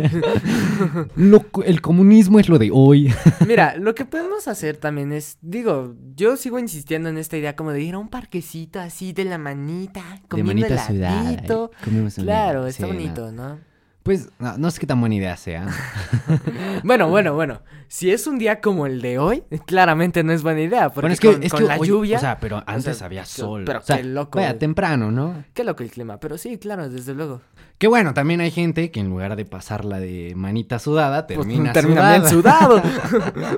[1.16, 3.12] Lo- el comunismo es lo de hoy.
[3.46, 7.72] Mira, lo que podemos hacer también es, digo, yo sigo insistiendo en esta idea como
[7.72, 11.20] de ir a un parquecito así de la manita, de comiendo manita sudada.
[11.32, 11.70] heladito.
[11.84, 13.48] comemos un Claro, está Sí, bonito, no.
[13.50, 13.69] ¿no?
[14.02, 15.66] Pues no, no sé qué tan buena idea sea.
[16.84, 17.60] Bueno, bueno, bueno.
[17.88, 20.88] Si es un día como el de hoy, claramente no es buena idea.
[20.88, 22.16] Porque bueno, es que, con, es con que la hoy- lluvia.
[22.16, 23.64] O sea, pero antes sea, había sol.
[23.66, 24.38] pero o sea, qué loco.
[24.38, 25.44] Vaya, temprano, ¿no?
[25.52, 26.18] Qué loco el clima.
[26.18, 27.42] Pero sí, claro, desde luego.
[27.80, 31.72] Que bueno, también hay gente que en lugar de pasarla de manita sudada, Pues, termina,
[31.72, 32.68] termina bien sudada.
[32.68, 32.82] sudado.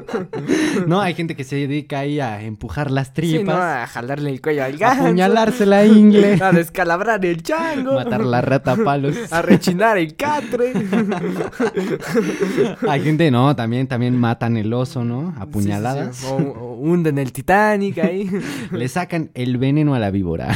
[0.86, 3.60] no, hay gente que se dedica ahí a empujar las Sí, tripas, ¿no?
[3.60, 5.02] A jalarle el cuello al a ganso.
[5.06, 7.94] apuñalarse la ingle, A descalabrar el chango.
[7.94, 9.16] matar la rata a palos.
[9.32, 10.72] A rechinar el catre.
[12.88, 15.34] Hay gente, no, también, también matan el oso, ¿no?
[15.36, 16.14] A puñaladas.
[16.16, 16.44] Sí, sí, sí.
[16.44, 18.30] O, o hunden el Titanic ahí.
[18.70, 20.48] Le sacan el veneno a la víbora.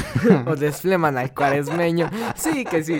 [0.47, 2.09] o desfleman al cuaresmeño.
[2.37, 2.97] Sí, que sí.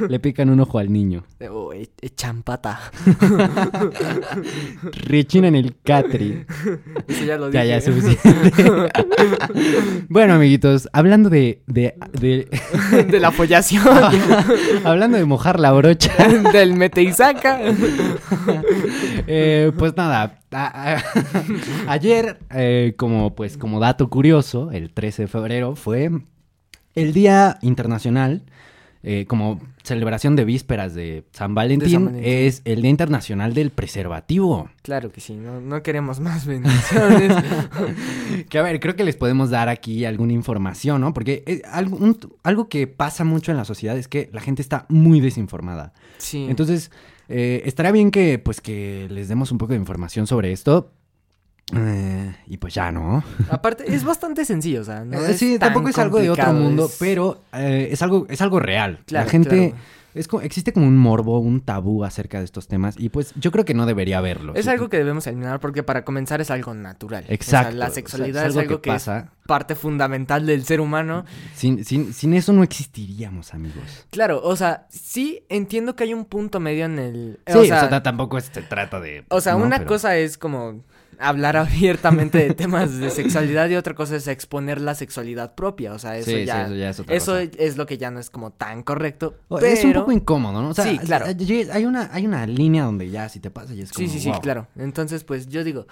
[0.08, 1.24] Le pican un ojo al niño.
[1.50, 2.80] O e- echan pata.
[5.06, 6.44] Rechinan el catri.
[7.06, 7.68] Eso ya lo Ya, dije.
[7.68, 8.52] ya es suficiente.
[10.08, 12.48] bueno, amiguitos, hablando de, de, de-
[13.10, 13.84] De la follación.
[14.84, 16.12] hablando de mojar la brocha,
[16.52, 17.60] del mete y saca.
[19.26, 20.40] eh, pues nada,
[21.86, 26.10] ayer, eh, como pues como dato curioso, el 13 de febrero fue
[26.94, 28.42] el Día Internacional,
[29.02, 32.22] eh, como celebración de vísperas de San Valentín, Valentín.
[32.30, 34.68] es el Día Internacional del Preservativo.
[34.82, 37.32] Claro que sí, no, no queremos más bendiciones.
[38.48, 41.12] Que a ver, creo que les podemos dar aquí alguna información, ¿no?
[41.14, 44.62] Porque eh, algo, un- algo que pasa mucho en la sociedad es que la gente
[44.62, 45.92] está muy desinformada.
[46.18, 46.46] Sí.
[46.48, 46.90] Entonces,
[47.28, 50.92] eh, estaría bien que, pues, que les demos un poco de información sobre esto.
[51.76, 53.22] Eh, y pues ya, ¿no?
[53.50, 56.30] Aparte, es bastante sencillo, o sea, no Eh, es sí, tan tampoco es algo de
[56.30, 59.00] otro mundo, es- pero eh, es algo, es algo real.
[59.06, 59.74] Claro, la gente, claro.
[60.14, 63.50] es co- existe como un morbo, un tabú acerca de estos temas, y pues yo
[63.52, 64.54] creo que no debería haberlo.
[64.54, 67.24] Es Sí, algo que debemos eliminar porque para comenzar es algo natural.
[67.28, 69.18] O Exacto, sea, la o sea, sexualidad es es algo que que, pasa.
[69.18, 71.26] es parte fundamental del ser humano.
[71.54, 74.06] Sin, sin, sin eso no existiríamos, amigos.
[74.10, 77.40] Claro, o sea, sí entiendo que hay un punto medio en el...
[77.46, 79.24] Sí, o sea, ta- tampoco se trata de...
[79.28, 79.64] o sea, ¿no?
[79.66, 80.82] una Pero- cosa es como
[81.20, 85.92] hablar abiertamente de temas de sexualidad y otra cosa es exponer la sexualidad propia.
[85.92, 86.64] O sea, eso Sí, sí, ya...
[86.66, 87.42] eso ya es otra eso cosa.
[87.58, 89.34] es lo que ya no es como tan correcto.
[89.48, 89.72] O- pero...
[89.72, 90.70] Es un poco incómodo, ¿no?
[90.70, 91.26] O sea, Sí, claro.
[91.26, 94.12] hay- Hay una, hay una línea donde ya si te pasa y es como, Sí,
[94.12, 94.66] sí, sí, claro.
[94.76, 95.86] Entonces, pues yo digo,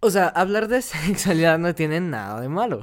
[0.00, 2.82] o sea, hablar de sexualidad no tiene nada de malo.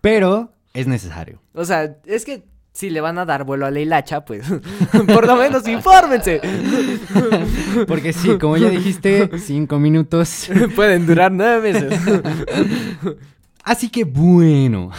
[0.00, 1.40] Pero es necesario.
[1.54, 4.44] O sea, es que si le van a dar vuelo a la hilacha, pues
[5.06, 6.40] por lo menos infórmense.
[7.86, 10.50] Porque sí, como ya dijiste, cinco minutos.
[10.74, 12.00] Pueden durar nueve meses.
[13.66, 14.90] Así que bueno,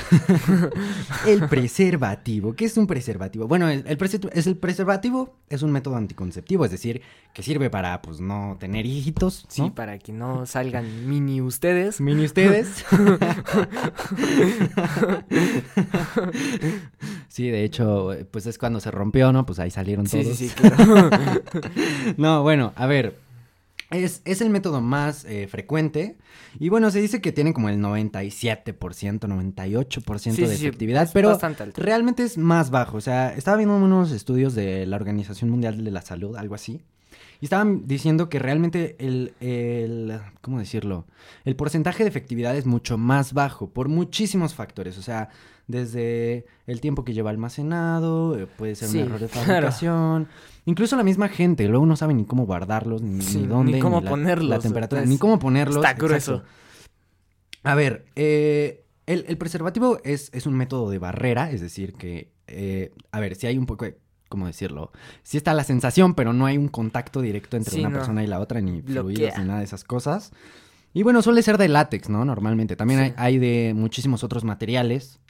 [1.28, 2.56] el preservativo.
[2.56, 3.48] ¿Qué es un preservativo?
[3.48, 3.86] Bueno, el,
[4.34, 7.02] es el preservativo es un método anticonceptivo, es decir,
[7.34, 9.76] que sirve para pues no tener hijitos, Sí, ¿no?
[9.76, 12.02] para que no salgan mini ustedes.
[12.02, 12.84] Mini ustedes.
[17.28, 19.46] sí, de hecho, pues es cuando se rompió, ¿no?
[19.46, 20.38] Pues ahí salieron Sí, todos.
[20.38, 21.10] sí, sí, claro.
[22.18, 23.25] No, bueno, a ver.
[23.92, 26.18] Es, es el método más eh, frecuente.
[26.60, 31.10] Y bueno, se dice que tiene como el 97%, 98% Sí, de sí, efectividad.
[31.14, 31.38] pero
[31.76, 32.98] realmente es más bajo.
[32.98, 36.82] O sea, estaba viendo unos estudios de la Organización Mundial de la Salud, algo así.
[37.42, 41.06] Y estaban diciendo que realmente el, el, ¿cómo decirlo?
[41.44, 44.98] El porcentaje de efectividad es mucho más bajo por muchísimos factores.
[44.98, 45.30] O sea,
[45.68, 49.46] desde el tiempo que lleva almacenado, eh, puede ser Sí, un error de claro.
[49.48, 50.28] fabricación.
[50.66, 53.80] Incluso la misma gente, luego no sabe ni cómo guardarlos, ni, Sí, ni ni dónde,
[53.80, 55.78] cómo la- ponerlos, la temperatura, es- ni cómo ponerlos.
[55.78, 56.36] está grueso.
[56.36, 56.50] exacto.
[57.64, 62.32] A ver, eh, el, el preservativo es, es un método de barrera, es decir, que,
[62.48, 63.98] eh, a ver, si hay un poco de,
[64.36, 64.92] ¿cómo decirlo?
[65.24, 67.98] Si está la sensación, pero no hay un contacto directo entre Sí, una no.
[68.00, 70.34] persona y la otra, ni fluidos, ni nada de esas cosas.
[70.94, 72.26] Y bueno, suele ser de látex, ¿no?
[72.26, 72.76] Normalmente.
[72.76, 73.06] También Sí.
[73.16, 75.22] hay, hay de muchísimos otros materiales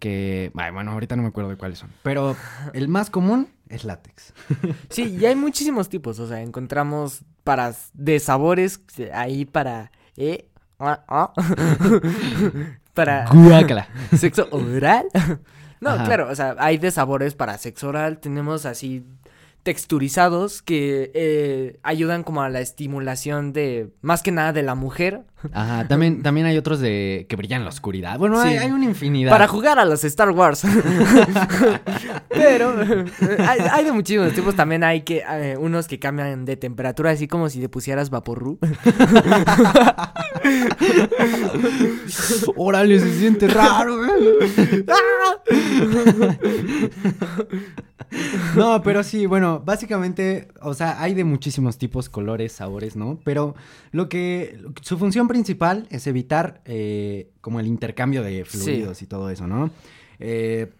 [0.00, 1.90] que, ay, bueno, ahorita no me acuerdo de cuáles son.
[2.02, 2.34] Pero
[2.72, 4.32] el más común es látex.
[4.88, 6.18] Sí, y hay muchísimos tipos.
[6.18, 8.80] O sea, encontramos para de sabores
[9.12, 9.92] ahí para.
[10.16, 11.32] Eh, ah, ah.
[12.94, 13.88] para Guácala.
[14.16, 15.06] sexo oral.
[15.80, 16.04] No, Ajá.
[16.04, 18.18] claro, o sea, hay de sabores para sexo oral.
[18.18, 19.04] Tenemos así
[19.62, 25.24] texturizados que eh, ayudan como a la estimulación de, más que nada de la mujer,
[25.52, 28.18] Ajá, también, también hay otros de que brillan en la oscuridad.
[28.18, 28.48] Bueno, Sí.
[28.48, 29.30] hay, hay una infinidad.
[29.30, 30.62] para jugar a los Star Wars.
[32.28, 33.04] Pero eh,
[33.46, 34.54] hay, hay de muchísimos tipos.
[34.54, 38.58] También hay que eh, unos que cambian de temperatura, así como si le pusieras vaporru.
[42.56, 44.04] Órale, se siente raro.
[44.04, 44.84] ¿eh?
[48.56, 53.18] no, pero sí, bueno, básicamente, o sea, hay de muchísimos tipos, colores, sabores, ¿no?
[53.24, 53.54] Pero
[53.92, 55.35] lo que, lo que- su función principal
[55.90, 59.70] es evitar eh, como el intercambio de fluidos y todo eso, ¿no?
[60.18, 60.72] Eh,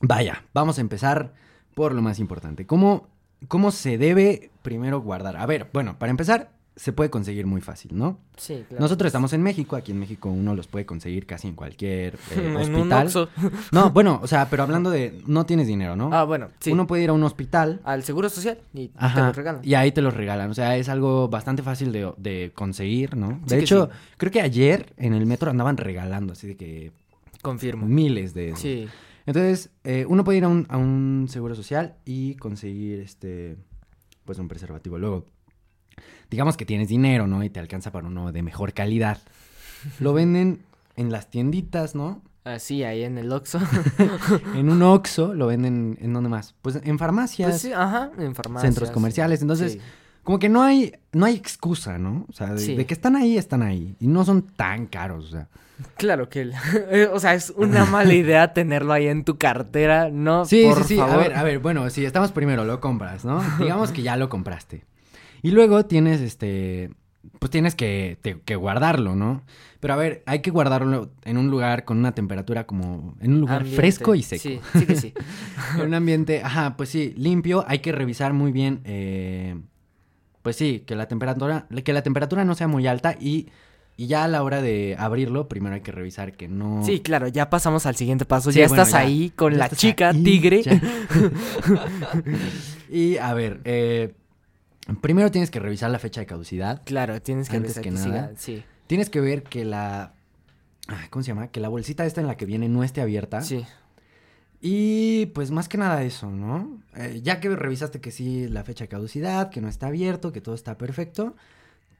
[0.00, 1.34] vaya, vamos a empezar
[1.74, 2.66] por lo más importante.
[2.66, 3.08] ¿Cómo,
[3.48, 5.36] ¿Cómo se debe primero guardar?
[5.36, 8.16] A ver, bueno, para empezar, se puede conseguir muy fácil, ¿no?
[8.38, 8.80] Sí, claro.
[8.82, 12.18] Nosotros estamos en México, aquí en México uno los puede conseguir casi en cualquier eh,
[12.36, 13.06] en un hospital.
[13.06, 13.28] Oxxo.
[13.72, 16.08] No, bueno, o sea, pero hablando de no tienes dinero, ¿no?
[16.10, 16.72] Ah, bueno, sí.
[16.72, 19.60] Uno puede ir a un hospital Al seguro social y te Ajá, lo regalan.
[19.62, 20.50] y ahí te los regalan.
[20.50, 23.38] O sea, es algo bastante fácil de, de conseguir, ¿no?
[23.44, 23.98] De hecho, sí.
[24.16, 26.92] creo que ayer en el metro andaban regalando, así de que
[27.42, 27.84] Confirmo.
[27.84, 28.56] miles de.
[28.56, 28.88] Sí.
[29.26, 33.58] Entonces, eh, uno puede ir a un, a un seguro social y conseguir este,
[34.24, 34.96] pues un preservativo.
[34.96, 35.26] Luego,
[36.30, 37.42] digamos que tienes dinero, ¿no?
[37.44, 39.18] Y te alcanza para uno de mejor calidad.
[39.98, 40.60] Lo venden
[40.96, 42.22] en las tienditas, ¿no?
[42.44, 43.58] Así, ahí en el Oxxo.
[44.54, 46.54] En un Oxxo, lo venden en dónde más?
[46.62, 48.72] Pues en farmacias, pues sí, ajá, en farmacias.
[48.74, 49.42] centros comerciales.
[49.42, 49.80] Entonces, Sí.
[50.24, 52.26] como que no hay, no hay excusa, ¿no?
[52.28, 52.76] O sea, de, Sí.
[52.76, 53.94] de que están ahí, están ahí.
[54.00, 55.48] Y no son tan caros, o sea.
[55.96, 56.54] Claro que, el-
[57.12, 60.88] o sea, es una mala idea tenerlo ahí en tu cartera, no, Sí, por sí,
[60.88, 60.96] sí.
[60.96, 61.14] favor.
[61.14, 63.42] A ver, a ver, bueno, si estamos primero, lo compras, ¿no?
[63.58, 64.84] Digamos que ya lo compraste.
[65.42, 66.90] Y luego tienes este.
[67.38, 69.42] Pues tienes que, te- que guardarlo, ¿no?
[69.78, 73.14] Pero a ver, hay que guardarlo en un lugar con una temperatura como.
[73.20, 73.76] En un lugar Ambiente.
[73.76, 74.42] fresco y seco.
[74.42, 75.14] Sí, sí que sí.
[75.78, 77.64] En un ambiente, ajá, pues sí, limpio.
[77.68, 78.80] Hay que revisar muy bien.
[78.84, 79.56] eh,
[80.42, 81.66] pues sí, que la temperatura.
[81.84, 83.48] Que la temperatura no sea muy alta y.
[83.96, 86.82] Y ya a la hora de abrirlo, primero hay que revisar que no.
[86.86, 88.50] Sí, claro, ya pasamos al siguiente paso.
[88.50, 89.06] Sí, ya bueno, estás ya.
[89.06, 90.62] ahí con la chica ahí, tigre.
[92.90, 94.14] y a ver, eh,
[95.00, 96.82] primero tienes que revisar la fecha de caducidad.
[96.84, 98.32] Claro, tienes que Antes revisar que que nada.
[98.36, 98.62] sí.
[98.86, 100.14] Tienes que ver que la...
[101.10, 101.48] ¿Cómo se llama?
[101.48, 103.40] Que la bolsita esta en la que viene no esté abierta.
[103.42, 103.64] Sí.
[104.60, 106.78] Y pues más que nada eso, ¿no?
[106.96, 110.40] Eh, ya que revisaste que sí, la fecha de caducidad, que no está abierto, que
[110.40, 111.34] todo está perfecto,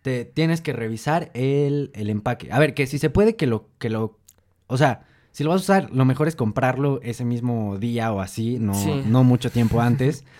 [0.02, 2.52] te tienes que revisar el, el empaque.
[2.52, 4.18] A ver, que si se puede que lo, que lo,
[4.66, 8.20] o sea, si lo vas a usar, lo mejor es comprarlo ese mismo día o
[8.20, 9.02] así, no, Sí.
[9.06, 10.24] no mucho tiempo antes.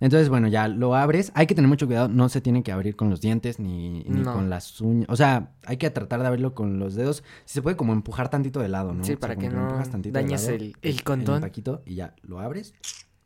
[0.00, 1.30] Entonces, bueno, ya lo abres.
[1.34, 4.20] Hay que tener mucho cuidado, no se tiene que abrir con los dientes ni, ni
[4.20, 4.32] No.
[4.34, 5.06] con las uñas.
[5.08, 7.22] O sea, hay que tratar de abrirlo con los dedos.
[7.44, 9.04] Si se puede como empujar tantito de lado, ¿no?
[9.04, 11.36] Sí, O sea, para que no empujas tantito de dañes lado, el- el condón.
[11.36, 12.74] empaquito y ya lo abres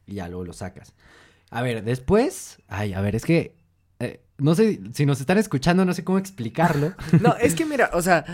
[0.07, 0.93] y ya luego lo sacas.
[1.51, 3.57] A ver, después, ay, a ver, es que
[4.01, 6.93] eh, no sé si nos están escuchando, no sé cómo explicarlo.
[7.23, 8.25] No, es que mira, o sea,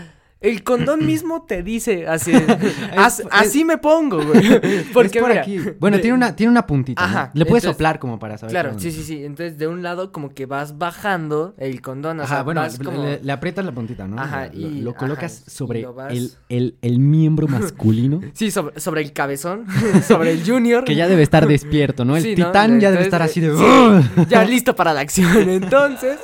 [0.49, 2.31] el condón mismo te dice así,
[2.97, 4.41] "As- es- así me pongo, güey.
[4.93, 5.59] Porque es por mira, aquí.
[5.79, 7.07] Bueno, de- tiene una tiene una puntita, ¿no?
[7.07, 8.51] Ajá, Le puedes entonces- soplar como para saber.
[8.51, 9.23] Claro, sí, sí, sí.
[9.25, 12.77] Entonces, de un lado como que vas bajando el condón, o Ajá, sea, bueno, vas
[12.79, 13.03] le, como...
[13.03, 14.19] le- le aprietas la puntita, ¿no?
[14.21, 18.21] Ajá, lo, y- lo colocas sobre lo vas- el, el, el miembro masculino.
[18.33, 19.65] Sí, sobre, sobre el cabezón,
[20.07, 20.83] sobre el junior.
[20.83, 22.15] que ya debe estar despierto, ¿no?
[22.15, 22.47] El Sí, ¿no?
[22.47, 23.55] titán ya debe estar así de...
[23.55, 25.49] sí, ya listo para la acción.
[25.49, 26.17] Entonces,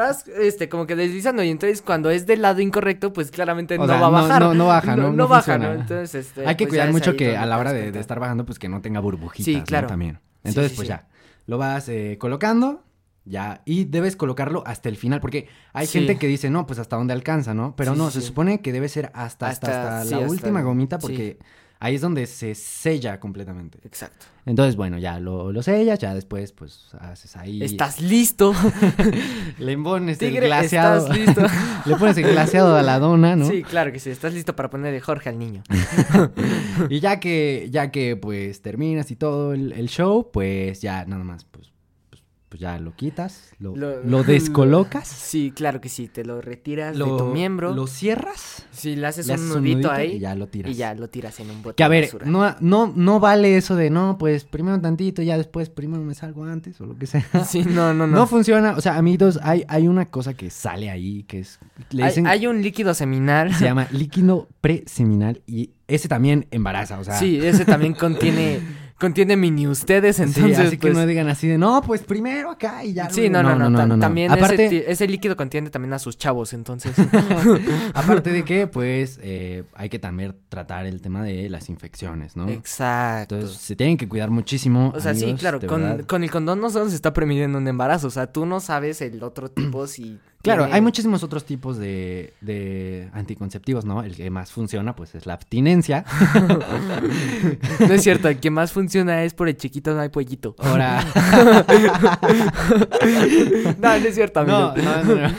[0.00, 3.78] vas este como que deslizando y entonces cuando es del lado incorrecto, pues claramente O
[3.78, 4.42] no sea, va a bajar.
[4.42, 5.12] no- no baja, ¿no?
[5.12, 5.74] No baja, funciona.
[5.74, 5.80] ¿no?
[5.82, 8.58] Entonces, este, Hay que pues, cuidar mucho que a la hora de, estar bajando, pues
[8.58, 9.86] que no tenga burbujitas, Sí, claro.
[9.88, 10.18] También.
[10.44, 11.08] Entonces, sí, pues ya,
[11.46, 12.84] lo vas eh, colocando,
[13.24, 15.98] ya, y debes colocarlo hasta el final, porque hay Sí.
[15.98, 17.74] gente que dice, no, pues hasta donde alcanza, ¿no?
[17.76, 20.16] Pero Sí, no, sí, se supone que debe ser hasta, hasta, Hasta- hasta sí, la
[20.18, 21.38] hasta última el- gomita, porque
[21.80, 23.78] ahí es donde se sella completamente.
[23.84, 24.26] Exacto.
[24.46, 27.62] Entonces, bueno, ya lo, lo sellas, ya después, pues, haces ahí...
[27.62, 28.54] Estás listo.
[29.58, 31.12] Le pones el Tigre, glaseado.
[31.12, 31.42] estás listo.
[31.86, 33.48] Le pones el glaseado a la dona, ¿no?
[33.48, 34.10] Sí, claro que sí.
[34.10, 35.62] Estás listo para ponerle Jorge al niño.
[36.88, 41.24] Y ya que, ya que pues terminas y todo el, el show, pues ya nada
[41.24, 41.72] más, pues,
[42.50, 46.08] pues, ya lo quitas, lo, Lo- lo descolocas, Sí, claro que sí.
[46.08, 47.72] Te lo retiras lo, de tu miembro.
[47.74, 50.16] lo cierras, Si le haces le un nudito, ahí.
[50.16, 50.72] y ya lo tiras.
[50.72, 53.76] Y ya lo tiras en un bote Que a ver, no, no, no vale eso
[53.76, 57.24] de no, pues primero tantito, ya después primero me salgo antes o lo que sea.
[57.46, 58.26] Sí, no, no, No, no.
[58.26, 61.60] funciona, o sea, amigos, hay, hay una cosa que sale ahí que es,
[61.90, 63.54] le Hay, dicen, hay un líquido seminal.
[63.54, 67.14] se llama líquido preseminal y ese también embaraza, o sea.
[67.14, 68.60] Sí, ese también contiene
[69.00, 72.50] contiene mini ustedes, Sí, entonces así que pues, no digan así de, no, pues primero
[72.50, 73.10] acá y ya.
[73.10, 73.48] Sí, luego".
[73.48, 76.94] no, no, no, tam- también Aparte, ese, líquido contiene también a sus chavos, entonces.
[77.94, 82.48] aparte de que, pues, eh, hay que también tratar el tema de las infecciones, ¿no?
[82.48, 83.36] Exacto.
[83.36, 84.92] Entonces, se tienen que cuidar muchísimo.
[84.94, 88.06] o sea, sí, claro, con, con el condón no solo se está previniendo un embarazo,
[88.08, 90.18] o sea, tú no sabes el otro tipo si...
[90.42, 94.02] Claro, tiene- hay muchísimos otros tipos de, de anticonceptivos, ¿no?
[94.02, 96.04] El que más funciona, pues, es la abstinencia.
[97.80, 100.54] No es cierto, el que más funciona es por el chiquito no hay pollito.
[100.58, 101.04] Ahora...
[103.78, 104.74] no, no es cierto, amigo.
[104.76, 105.34] no, no, no, no.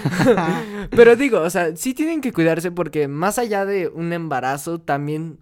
[0.92, 5.40] Pero digo, o sea, sí tienen que cuidarse porque más allá de un embarazo, también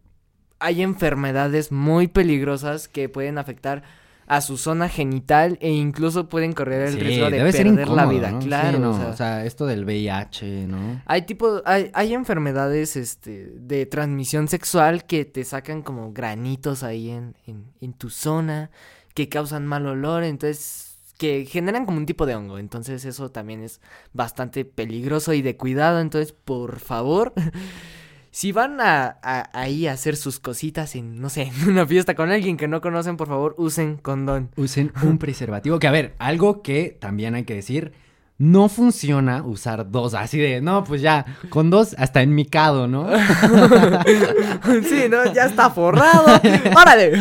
[0.60, 3.84] hay enfermedades muy peligrosas que pueden afectar
[4.30, 8.32] a su zona genital e incluso pueden correr el Sí, riesgo de perder la vida,
[8.32, 8.42] ¿no?
[8.42, 8.80] Sí, claro.
[8.80, 11.02] no, o sea, o sea, esto del VIH, ¿no?
[11.06, 17.10] hay tipo, hay, hay enfermedades este, de transmisión sexual que te sacan como granitos ahí
[17.10, 18.70] en, en, en tu zona,
[19.16, 20.86] que causan mal olor, entonces
[21.18, 22.60] que generan como un tipo de hongo.
[22.60, 23.82] Entonces eso también es
[24.14, 26.00] bastante peligroso y de cuidado.
[26.00, 27.34] Entonces, por favor,
[28.40, 32.16] si van a, a- ahí a hacer sus cositas en, no sé, en una fiesta
[32.16, 34.50] con alguien que no conocen, por favor, usen condón.
[34.56, 35.78] Usen un preservativo.
[35.78, 37.92] Que a ver, algo que también hay que decir.
[38.38, 43.10] No funciona usar dos, así de, no, pues ya, con dos hasta en micado, ¿no?
[44.84, 45.34] sí, ¿no?
[45.34, 46.40] Ya está forrado.
[46.74, 47.12] ¡Órale!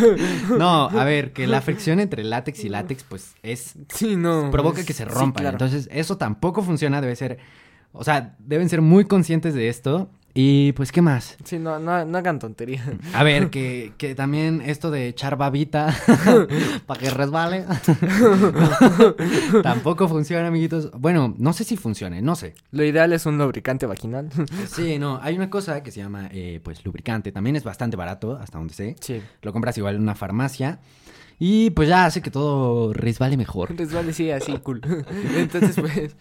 [0.56, 4.52] No, a ver, que la fricción entre látex y látex, pues es Sí, no.
[4.52, 5.48] provoca es- que se sí, claro.
[5.56, 7.38] Entonces, eso tampoco funciona, debe ser,
[7.90, 10.10] o sea, deben ser muy conscientes de esto.
[10.40, 11.36] Y pues, ¿qué más?
[11.42, 12.84] Sí, no, no, no hagan tontería.
[13.12, 15.92] A ver, que, que también esto de echar babita
[16.86, 17.64] para que resbale
[19.64, 20.92] tampoco funciona, amiguitos.
[20.92, 22.54] Bueno, no sé si funcione, no sé.
[22.70, 24.30] Lo ideal es un lubricante vaginal.
[24.68, 27.32] Sí, no, hay una cosa que se llama, eh, pues, lubricante.
[27.32, 28.94] También es bastante barato, hasta donde sé.
[29.00, 29.20] Sí.
[29.42, 30.78] Lo compras igual en una farmacia.
[31.40, 33.72] Y pues ya hace que todo resbale mejor.
[33.76, 34.82] Les vale, sí, así, cool.
[35.34, 36.16] Entonces, pues.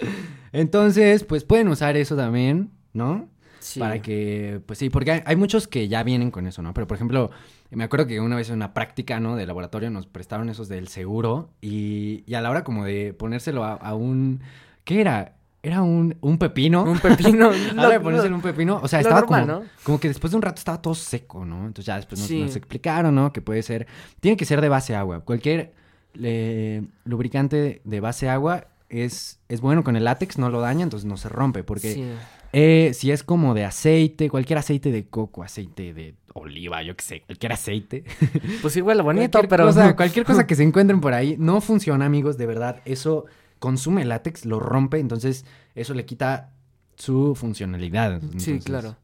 [0.54, 3.30] Entonces, pues pueden usar eso también, ¿no?
[3.60, 3.80] Sí.
[3.80, 6.74] Para que, pues sí, porque hay, hay muchos que ya vienen con eso, ¿no?
[6.74, 7.32] Pero, por ejemplo,
[7.72, 9.36] me acuerdo que una vez en una práctica, ¿no?
[9.36, 13.64] De laboratorio nos prestaron esos del seguro y, y a la hora como de ponérselo
[13.64, 14.42] a, a un...
[14.84, 15.34] ¿Qué era?
[15.64, 16.84] Era un, un pepino.
[16.84, 17.50] Un pepino.
[17.72, 19.66] A la hora de ponérselo un pepino, o sea, estaba normal, como, ¿no?
[19.84, 21.58] como que después de un rato estaba todo seco, ¿no?
[21.66, 22.40] Entonces ya después nos, Sí.
[22.42, 23.34] nos explicaron, ¿no?
[23.34, 23.86] Que puede ser,
[24.22, 25.22] tiene que ser de base agua.
[25.26, 25.74] Cualquier
[26.22, 31.06] eh, lubricante de base agua es, es bueno con el látex, no lo daña, entonces
[31.06, 31.64] no se rompe.
[31.64, 32.06] Porque Sí.
[32.54, 37.04] Eh, si es como de aceite, cualquier aceite de coco, aceite de oliva, yo qué
[37.04, 38.04] sé, cualquier aceite.
[38.62, 39.66] Pues igual bonito, cualquier pero.
[39.66, 42.82] Cosa, cualquier cosa que se encuentren por ahí no funciona, amigos, de verdad.
[42.86, 43.26] Eso
[43.60, 46.54] consume látex, lo rompe, entonces eso le quita
[46.96, 48.22] su funcionalidad.
[48.38, 48.96] Sí, claro.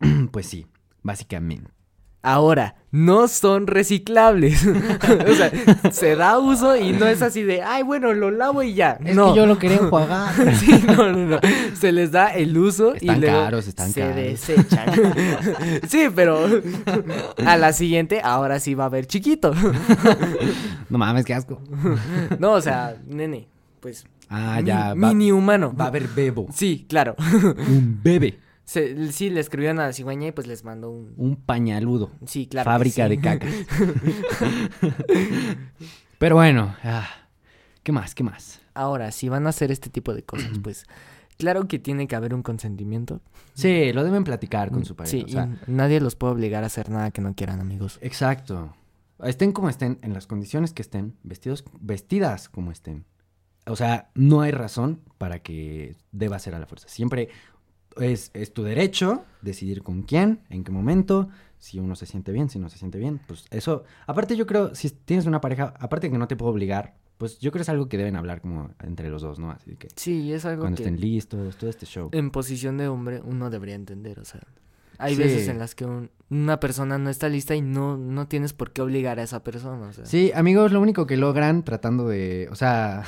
[0.30, 0.66] Pues sí,
[1.02, 1.70] básicamente.
[2.22, 4.66] Ahora, no son reciclables.
[4.66, 5.50] o sea,
[5.90, 8.98] se da uso y no es así de, ay, bueno, lo lavo y ya.
[9.04, 9.32] Es no.
[9.32, 10.30] que yo lo quería enjuagar.
[10.56, 11.38] Sí, no, no, no.
[11.74, 14.16] Se les da el uso y Están luego caros, están se caros.
[14.16, 14.88] desechan.
[15.88, 16.46] sí, pero
[17.46, 19.54] a la siguiente ahora sí va a haber chiquito.
[20.90, 21.60] no mames, qué asco.
[22.38, 23.48] no, o sea, nene,
[23.80, 24.88] pues Ah, mi- ya.
[24.94, 25.74] Va, mini humano.
[25.78, 26.48] va a haber bebo.
[26.52, 27.16] Sí, claro.
[27.18, 28.38] Un bebé.
[28.70, 31.12] Se- sí, le escribieron a la cigüeña y pues les mandó un...
[31.16, 32.12] Un pañaludo.
[32.24, 32.70] Sí, claro.
[32.70, 33.16] Fábrica sí.
[33.16, 33.48] de caca.
[36.20, 37.08] Pero bueno, ah,
[37.82, 38.14] ¿qué más?
[38.14, 38.60] ¿Qué más?
[38.72, 40.86] Ahora, si van a hacer este tipo de cosas, pues
[41.36, 43.20] claro que tiene que haber un consentimiento.
[43.54, 45.10] Sí, lo deben platicar con su pareja.
[45.10, 47.98] Sí, o sea, y nadie los puede obligar a hacer nada que no quieran, amigos.
[48.02, 48.72] Exacto.
[49.20, 53.04] Estén como estén, en las condiciones que estén, vestidos, vestidas como estén.
[53.66, 56.88] O sea, no hay razón para que deba ser a la fuerza.
[56.88, 57.30] Siempre
[57.96, 62.48] es, es tu derecho decidir con quién, en qué momento, si uno se siente bien,
[62.48, 63.20] si no se siente bien.
[63.26, 66.52] Pues eso, aparte yo creo, si tienes una pareja, aparte de que no te puedo
[66.52, 69.50] obligar, pues yo creo que es algo que deben hablar como entre los dos, ¿no?
[69.50, 72.08] Así que Sí, es algo cuando que estén listos, todo este show.
[72.12, 74.40] en posición de hombre uno debería entender, o sea.
[74.98, 75.22] Hay Sí.
[75.22, 78.70] veces en las que un- una persona no está lista y no, no tienes por
[78.70, 80.06] qué obligar a esa persona, o sea.
[80.06, 83.02] Sí, amigos, lo único que logran tratando de, o sea,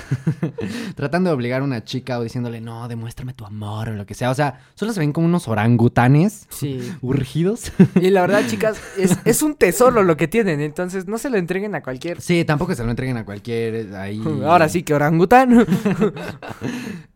[0.96, 4.14] tratando de obligar a una chica o diciéndole, no, demuéstrame tu amor o lo que
[4.14, 4.30] sea.
[4.30, 6.80] O sea, solo se ven como unos orangutanes Sí.
[7.00, 7.70] urgidos.
[7.94, 11.36] Y la verdad, chicas, es, es un tesoro lo que tienen, entonces no se lo
[11.36, 12.20] entreguen a cualquier...
[12.20, 14.20] Sí, tampoco se lo entreguen a cualquier eh, ahí.
[14.44, 15.64] Ahora sí que orangután.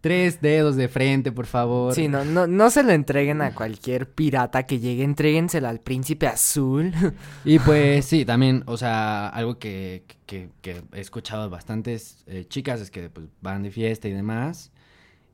[0.00, 1.92] Tres dedos de frente, por favor.
[1.94, 5.95] Sí, no, no, no se lo entreguen a cualquier pirata que llegue, entréguensela al príncipe
[6.28, 6.92] azul.
[7.44, 12.44] Y pues sí, también, o sea, algo que, que- que he escuchado de bastantes eh,
[12.48, 14.72] chicas es que pues van de fiesta y demás.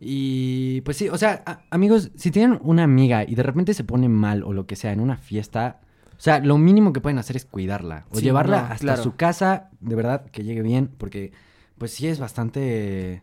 [0.01, 3.85] Y pues sí, o sea, a- amigos, si tienen una amiga y de repente se
[3.85, 5.81] pone mal o lo que sea en una fiesta,
[6.17, 9.03] o sea, lo mínimo que pueden hacer es cuidarla o Sí, llevarla no, hasta claro.
[9.03, 11.33] su casa, de verdad, que llegue bien, porque
[11.79, 13.23] pues sí es bastante,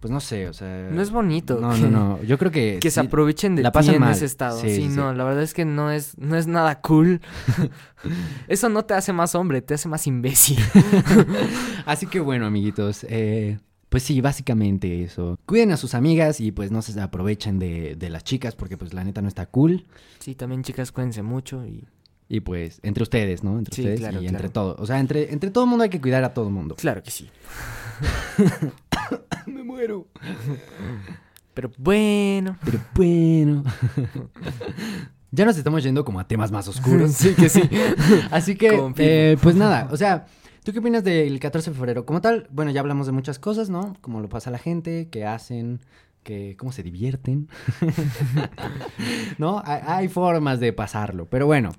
[0.00, 0.88] pues no sé, o sea...
[0.90, 1.60] No es bonito.
[1.60, 2.78] No, que- no, no, yo creo que...
[2.80, 4.12] Que se aprovechen de la ti pasan en mal.
[4.12, 4.58] ese estado.
[4.60, 7.20] Sí, Sí, no, la verdad es que no es, no es nada cool.
[8.48, 10.58] Eso no te hace más hombre, te hace más imbécil.
[11.86, 13.58] Así que bueno, amiguitos, eh,
[13.90, 15.38] pues sí, básicamente eso.
[15.46, 18.94] Cuiden a sus amigas y pues no se aprovechen de, de las chicas porque pues
[18.94, 19.84] la neta no está cool.
[20.20, 21.84] Sí, también chicas, cuídense mucho y...
[22.32, 23.58] Y pues entre ustedes, ¿no?
[23.58, 24.52] Entre Sí, ustedes claro, y entre claro.
[24.52, 24.76] todo.
[24.78, 26.76] O sea, entre, entre todo el mundo hay que cuidar a todo el mundo.
[26.76, 27.28] Claro que sí.
[29.46, 30.06] Me muero.
[31.54, 32.56] Pero bueno.
[32.64, 33.64] Pero bueno.
[35.30, 37.12] ya nos estamos yendo como a temas más oscuros.
[37.12, 37.62] sí que sí.
[38.30, 40.26] Así que, eh, pues nada, o sea,
[40.64, 42.06] ¿tú qué opinas del 14 de febrero?
[42.06, 43.96] Como tal, bueno, ya hablamos de muchas cosas, ¿no?
[44.00, 45.80] Cómo lo pasa la gente, qué hacen,
[46.22, 47.48] que, cómo se divierten.
[49.38, 49.62] ¿No?
[49.64, 51.72] Hay, hay formas de pasarlo, pero bueno.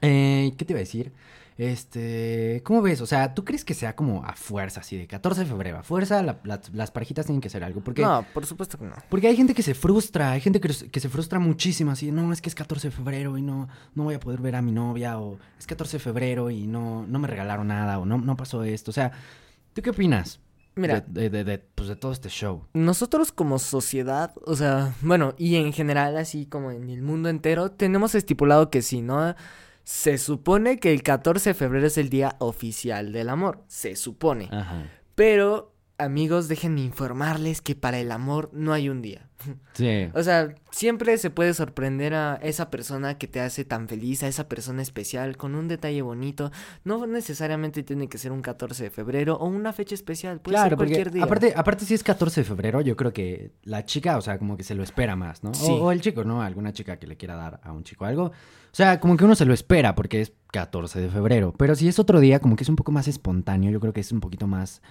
[0.00, 1.12] Eh, ¿Qué te iba a decir?
[1.56, 3.00] Este, ¿cómo ves?
[3.00, 5.78] O sea, ¿tú crees que sea como a fuerza, así de 14 de febrero?
[5.78, 7.80] A fuerza, la- la- las parejitas tienen que hacer algo.
[7.80, 8.94] Porque, No, por supuesto que no.
[9.08, 12.32] porque hay gente que se frustra, hay gente que, que se frustra muchísimo, así, no,
[12.32, 14.72] es que es 14 de febrero y no, no voy a poder ver a mi
[14.72, 18.36] novia, o es 14 de febrero y no, no me regalaron nada, o no, no
[18.36, 18.90] pasó esto.
[18.90, 19.12] O sea,
[19.72, 20.40] ¿tú qué opinas?
[20.76, 22.64] Mira, de, de- de- pues, de todo este show.
[22.74, 27.70] nosotros como sociedad, o sea, bueno, y en general, así como en el mundo entero,
[27.70, 29.36] tenemos estipulado que si no,
[29.84, 34.48] se supone que el 14 de febrero es el día oficial del amor, se supone.
[34.50, 34.90] Ajá.
[35.14, 39.28] Pero, amigos, déjenme informarles que para el amor no hay un día.
[39.74, 40.08] Sí.
[40.14, 44.28] O sea, siempre se puede sorprender a esa persona que te hace tan feliz, a
[44.28, 46.52] esa persona especial, con un detalle bonito.
[46.84, 50.62] No necesariamente tiene que ser un 14 de febrero o una fecha especial, puede ser
[50.62, 51.24] Claro, porque cualquier día.
[51.24, 54.56] aparte, aparte si es 14 de febrero, yo creo que la chica, o sea, como
[54.56, 55.50] que se lo espera más, ¿no?
[55.50, 55.72] O- Sí.
[55.72, 56.40] O, el chico, ¿no?
[56.40, 58.26] Alguna chica que le quiera dar a un chico algo.
[58.26, 58.32] O
[58.76, 61.52] sea, como que uno se lo espera porque es 14 de febrero.
[61.58, 64.00] Pero si es otro día, como que es un poco más espontáneo, yo creo que
[64.00, 64.82] es un poquito más,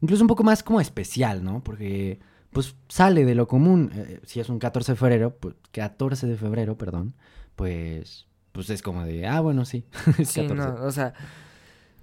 [0.00, 1.62] incluso un poco más como especial, ¿no?
[1.62, 2.20] Porque,
[2.50, 3.90] pues, sale de lo común.
[3.94, 7.14] Eh, si es un 14 de febrero, pues, 14 de febrero, perdón,
[7.56, 9.84] pues, pues es como de, ah, bueno, sí.
[10.18, 10.54] es Sí, 14.
[10.54, 11.14] no, o sea,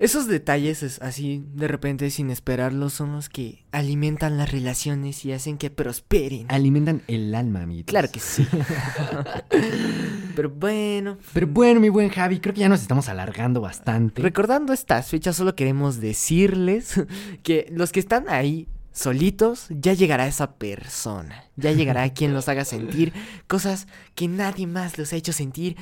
[0.01, 5.31] esos detalles es así de repente sin esperarlos son los que alimentan las relaciones y
[5.31, 6.47] hacen que prosperen.
[6.49, 7.91] Alimentan el alma, amiguitos.
[7.91, 8.47] Claro que sí.
[10.35, 14.23] Pero bueno, Pero bueno, mi buen Javi, creo que ya nos estamos alargando bastante.
[14.23, 16.99] recordando estas fechas, solo queremos decirles
[17.43, 21.45] que los que están ahí solitos, ya llegará esa persona.
[21.55, 23.13] Ya llegará quien los haga sentir
[23.47, 25.77] cosas que nadie más los ha hecho sentir.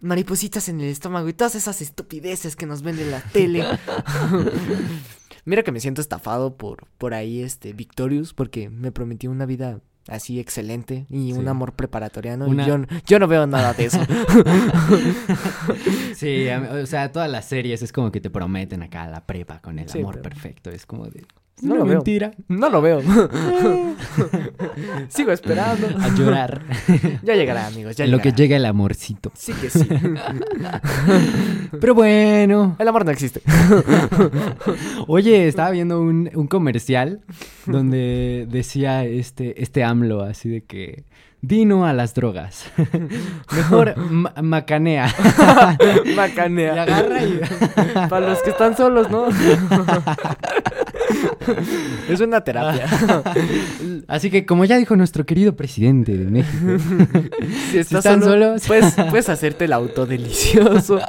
[0.00, 3.64] Maripositas en el estómago y todas esas estupideces que nos vende la tele.
[5.44, 9.80] Mira que me siento estafado por, por ahí, este, Victorious, porque me prometió una vida
[10.08, 12.46] así excelente y un amor preparatoriano.
[12.46, 12.76] Una- Y yo,
[13.06, 14.00] yo no veo nada de eso.
[16.14, 19.78] Sí, o sea, todas las series es como que te prometen acá la prepa con
[19.78, 20.70] el Sí, amor pero- perfecto.
[20.70, 21.24] Es como de.
[21.62, 21.94] No una lo veo.
[21.96, 22.32] mentira.
[22.48, 23.02] No lo veo.
[25.08, 25.86] Sigo esperando.
[26.00, 26.62] A llorar.
[27.22, 27.96] Ya llegará, amigos.
[27.96, 29.30] Ya en lo que llega el amorcito.
[29.34, 29.86] Sí que sí.
[31.80, 32.76] Pero bueno.
[32.78, 33.42] El amor no existe.
[35.06, 37.20] Oye, estaba viendo un, un comercial
[37.66, 41.04] donde decía este, este AMLO así de que.
[41.42, 42.66] Dino a las drogas.
[43.56, 45.08] Mejor ma- macanea.
[46.04, 46.82] Y Macanea.
[46.82, 47.40] agarra y.
[48.10, 49.26] Para los que están solos, ¿no?
[52.08, 52.86] es una terapia.
[54.06, 56.66] Así que, como ya dijo nuestro querido presidente de México,
[57.70, 58.66] Si estás están solo, solos.
[58.66, 61.00] puedes, puedes hacerte el auto delicioso.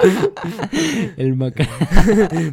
[1.18, 1.72] el macanea.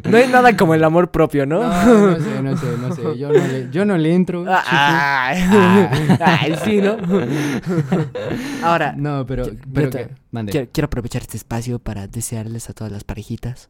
[0.09, 1.61] No hay nada como el amor propio, ¿no?
[1.63, 3.17] No, no sé, no sé, no sé.
[3.17, 4.45] Yo no le, yo no le entro.
[4.47, 5.29] Ah.
[5.31, 6.97] Ay, ay, sí, ¿no?
[8.63, 10.51] Ahora, No, pero, Yo- pero yo te- que- mande.
[10.51, 13.69] quiero, quiero aprovechar este espacio para desearles a todas las parejitas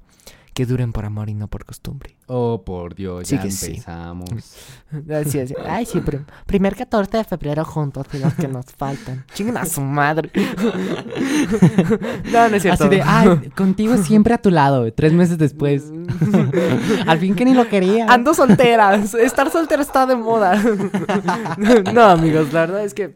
[0.54, 2.18] que duren por amor y no por costumbre.
[2.28, 3.68] Oh, por Dios, Sí ya sí.
[3.68, 4.30] empezamos.
[5.26, 5.40] Así.
[5.66, 9.24] Ay, sí, prim- primer 14 de febrero juntos y los que nos faltan.
[9.34, 10.30] Chinguen a su madre.
[12.34, 12.84] no, no es cierto.
[12.86, 15.92] Así de, ay, contigo siempre a tu lado, tres meses después.
[17.08, 18.08] Al fin que ni lo quería.
[18.08, 19.14] Ando solteras.
[19.14, 20.62] Estar soltera está de moda.
[21.94, 23.16] no, amigos, la verdad es que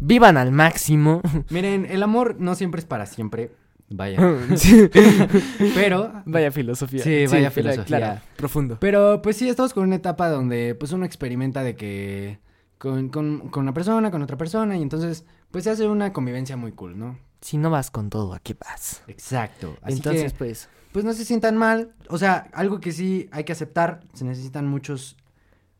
[0.00, 1.22] vivan al máximo.
[1.50, 3.52] Miren, el amor no siempre es para siempre.
[3.88, 4.18] Vaya.
[4.56, 4.88] Sí.
[5.74, 7.02] Pero, Vaya filosofía.
[7.02, 7.84] Sí, vaya filosofía.
[7.84, 8.78] Claro, profundo.
[8.80, 12.40] pero pues sí, estamos con una etapa donde pues uno experimenta de que
[12.78, 16.56] con, con, con una persona, con otra persona, y entonces pues se hace una convivencia
[16.56, 17.18] muy cool, ¿no?
[17.40, 19.02] Si no vas con todo, ¿a qué vas?
[19.06, 19.76] Exacto.
[19.82, 21.92] Así Entonces, que, pues, pues no se sientan mal.
[22.08, 25.16] O sea, algo que sí hay que aceptar, se necesitan muchos,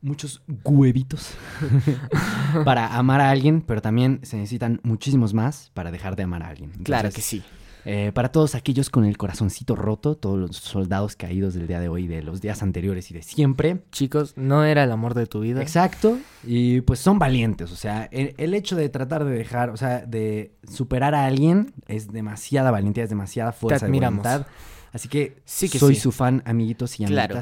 [0.06, 1.32] muchos huevitos
[2.64, 6.48] para amar a alguien, pero también se necesitan muchísimos más para dejar de amar a
[6.48, 6.70] alguien.
[6.82, 7.42] claro que sí.
[7.84, 11.88] eh, para todos aquellos con el corazoncito roto, todos los soldados caídos del día de
[11.88, 13.82] hoy, de los días anteriores y de siempre.
[13.92, 15.62] Chicos, no era el amor de tu vida.
[15.62, 16.18] Exacto.
[16.44, 17.70] Y pues son valientes.
[17.72, 21.74] O sea, el, el hecho de tratar de dejar, o sea, de superar a alguien
[21.86, 24.24] es demasiada valentía, es demasiada fuerza de admiramos.
[24.24, 24.46] voluntad.
[24.92, 26.00] Así que, Sí que soy sí.
[26.00, 27.40] su fan, amiguitos y Claro.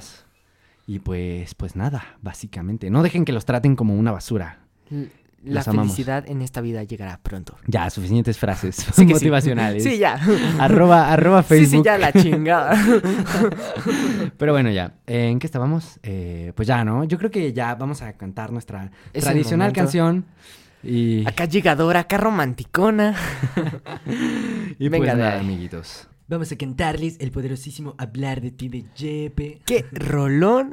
[0.87, 2.91] Y pues, pues nada, básicamente.
[2.91, 4.59] No dejen que los traten como una basura.
[4.91, 5.93] La Los amamos.
[5.93, 7.57] felicidad en esta vida llegará pronto.
[7.67, 9.05] Ya, suficientes frases Sí sí.
[9.07, 9.83] motivacionales.
[9.83, 10.19] Sí, ya.
[10.59, 11.81] Arroba, arroba Sí, Facebook.
[11.81, 12.77] sí, ya la chingada.
[14.39, 14.95] Pero bueno, ya.
[15.07, 15.99] ¿En qué estábamos?
[16.03, 17.05] Eh, pues ya, ¿no?
[17.05, 20.25] Yo creo que ya vamos a cantar nuestra Es tradicional canción.
[20.83, 23.15] Y, Acá llegadora, acá romanticona.
[24.79, 26.09] y venga pues de nada, amiguitos.
[26.27, 29.61] Vamos a cantarles el poderosísimo Hablar de ti de Jepe.
[29.67, 30.71] Qué rolón.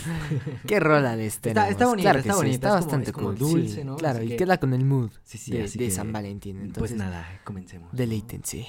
[0.66, 1.70] Qué rola les Está- tenemos.
[1.70, 3.38] está Claro que está sí, está es bastante como cool.
[3.38, 3.96] dulce, sí, ¿no?
[3.96, 6.12] Claro, Así y que- queda con el mood Sí, sí, de, así de que, San
[6.12, 6.56] Valentín.
[6.56, 7.88] Pues Entonces, nada, comencemos.
[7.92, 8.66] deleítense.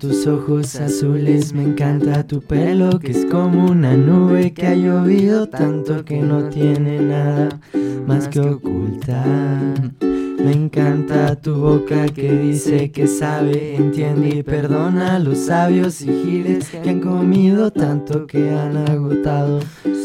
[0.00, 5.46] Tus ojos azules, me encanta tu pelo que es como una nube que ha llovido
[5.46, 7.50] tanto que no tiene nada
[8.06, 9.92] más que ocultar.
[10.44, 16.06] Me encanta tu boca que dice que sabe, entiende y perdona a los sabios y
[16.06, 19.60] giles que han comido tanto que han agotado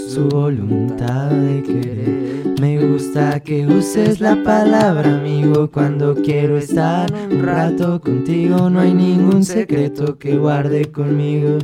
[0.10, 2.60] su voluntad de querer.
[2.60, 8.70] Me gusta que uses la palabra amigo cuando quiero estar un rato contigo.
[8.70, 11.60] No hay ningún secreto que guarde conmigo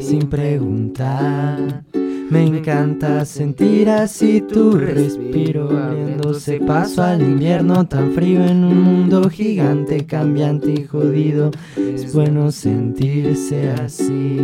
[0.00, 1.84] sin preguntar.
[2.30, 9.28] Me encanta sentir así tu respiro abriéndose paso al invierno tan frío en un mundo
[9.28, 11.50] gigante, cambiante y jodido.
[11.76, 14.38] Es bueno sentirse así.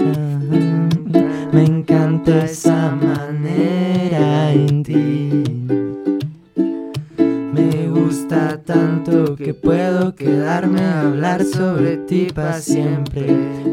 [0.00, 0.88] Ajá.
[1.52, 5.07] Me encanta esa manera en ti.
[8.68, 13.24] Tanto que puedo quedarme a hablar sobre ti para siempre.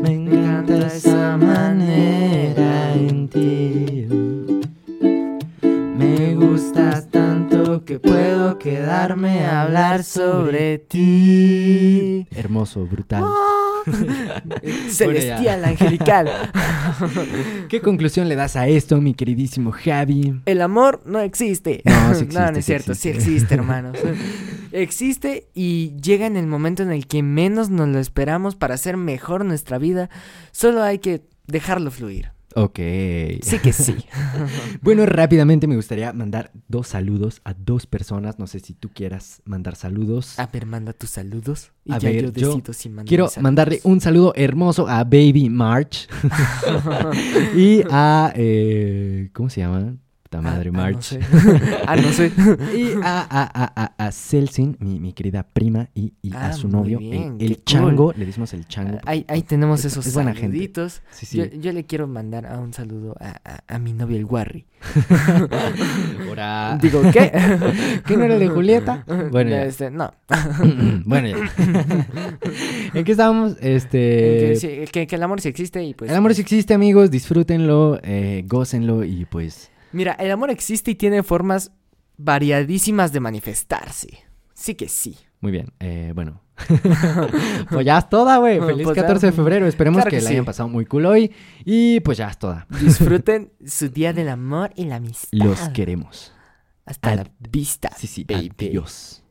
[0.02, 4.08] Me encanta esa manera en ti.
[5.98, 7.45] Me gusta tanto
[7.84, 12.28] que puedo quedarme a hablar sobre ti.
[12.32, 13.26] Hermoso, brutal.
[14.90, 16.30] Celestial, angelical.
[17.70, 20.42] ¿Qué conclusión le das a esto, mi queridísimo Javi?
[20.46, 21.82] El amor no existe.
[21.84, 23.34] No, sí existe, no, no es sí cierto, sí existe.
[23.34, 23.98] existe, hermanos.
[24.72, 28.96] existe y llega en el momento en el que menos nos lo esperamos para hacer
[28.96, 30.10] mejor nuestra vida.
[30.52, 32.35] Solo hay que dejarlo fluir.
[32.56, 32.80] Ok.
[33.42, 33.96] Sí que sí.
[34.82, 38.40] Bueno, rápidamente me gustaría mandar dos saludos a dos personas.
[38.40, 40.40] No sé si tú quieras mandar saludos.
[40.40, 41.72] A ver, manda tus saludos.
[41.84, 45.04] Y A ya ver, yo decido si mando Quiero mis mandarle un saludo hermoso a
[45.04, 46.08] Baby March
[47.56, 48.32] y a...
[48.36, 49.98] eh, ¿Cómo se llama?
[50.38, 51.04] Puta madre, Ah, ah, no March.
[51.04, 51.20] sé.
[51.88, 52.32] ah, no sé.
[52.76, 56.54] Y a, a, a, a, a Celsin, mi, mi querida prima, y, y a Ah,
[56.54, 58.14] su novio, bien, el, chango.
[58.16, 58.98] Le decimos el chango.
[59.06, 60.48] Ahí, ahí tenemos Es- esos es buena gente.
[60.58, 61.02] saluditos.
[61.12, 61.38] Sí, sí.
[61.38, 64.26] Yo, yo le quiero mandar a un saludo a, a- a mi novio el.
[66.28, 66.78] Ahora...
[66.82, 67.32] Digo, ¿qué?
[68.06, 69.04] ¿Qué no era de Julieta?
[69.32, 69.64] Bueno, ya.
[69.66, 70.14] Este, no.
[71.06, 72.08] bueno, ya.
[72.94, 73.56] ¿En qué estábamos?
[73.62, 74.00] Este...
[74.00, 76.10] que, sí, que- que el amor sí existe y pues...
[76.12, 77.10] el amor sí existe, amigos.
[77.12, 79.72] Disfrútenlo, eh, gócenlo y pues...
[79.96, 81.72] Mira, el amor existe y tiene formas
[82.18, 84.20] variadísimas de manifestarse.
[84.54, 85.18] Sí que sí.
[85.42, 86.42] Muy bien, eh, bueno.
[87.70, 88.60] pues ya es toda, güey.
[88.60, 89.02] Feliz Pues ya.
[89.04, 89.68] 14 de febrero.
[89.68, 91.32] Esperemos Claro que, que la hayan pasado muy cool hoy.
[91.66, 92.66] Y pues ya es toda.
[92.82, 95.30] Disfruten su día del amor y la amistad.
[95.32, 96.34] Los queremos.
[96.86, 97.90] Hasta Ad- la vista.
[97.98, 98.52] Sí, sí, baby.
[98.60, 99.24] adiós.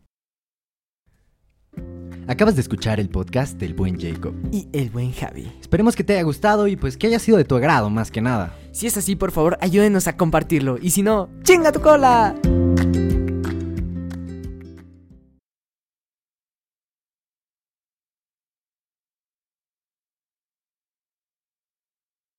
[2.26, 4.34] Acabas de escuchar el podcast del buen Jacob.
[4.50, 5.52] Y el buen Javi.
[5.60, 8.22] Esperemos que te haya gustado y pues que haya sido de tu agrado más que
[8.22, 8.56] nada.
[8.72, 10.78] Si es así, por favor, ayúdenos a compartirlo.
[10.80, 12.34] Y si no, ¡chinga tu cola!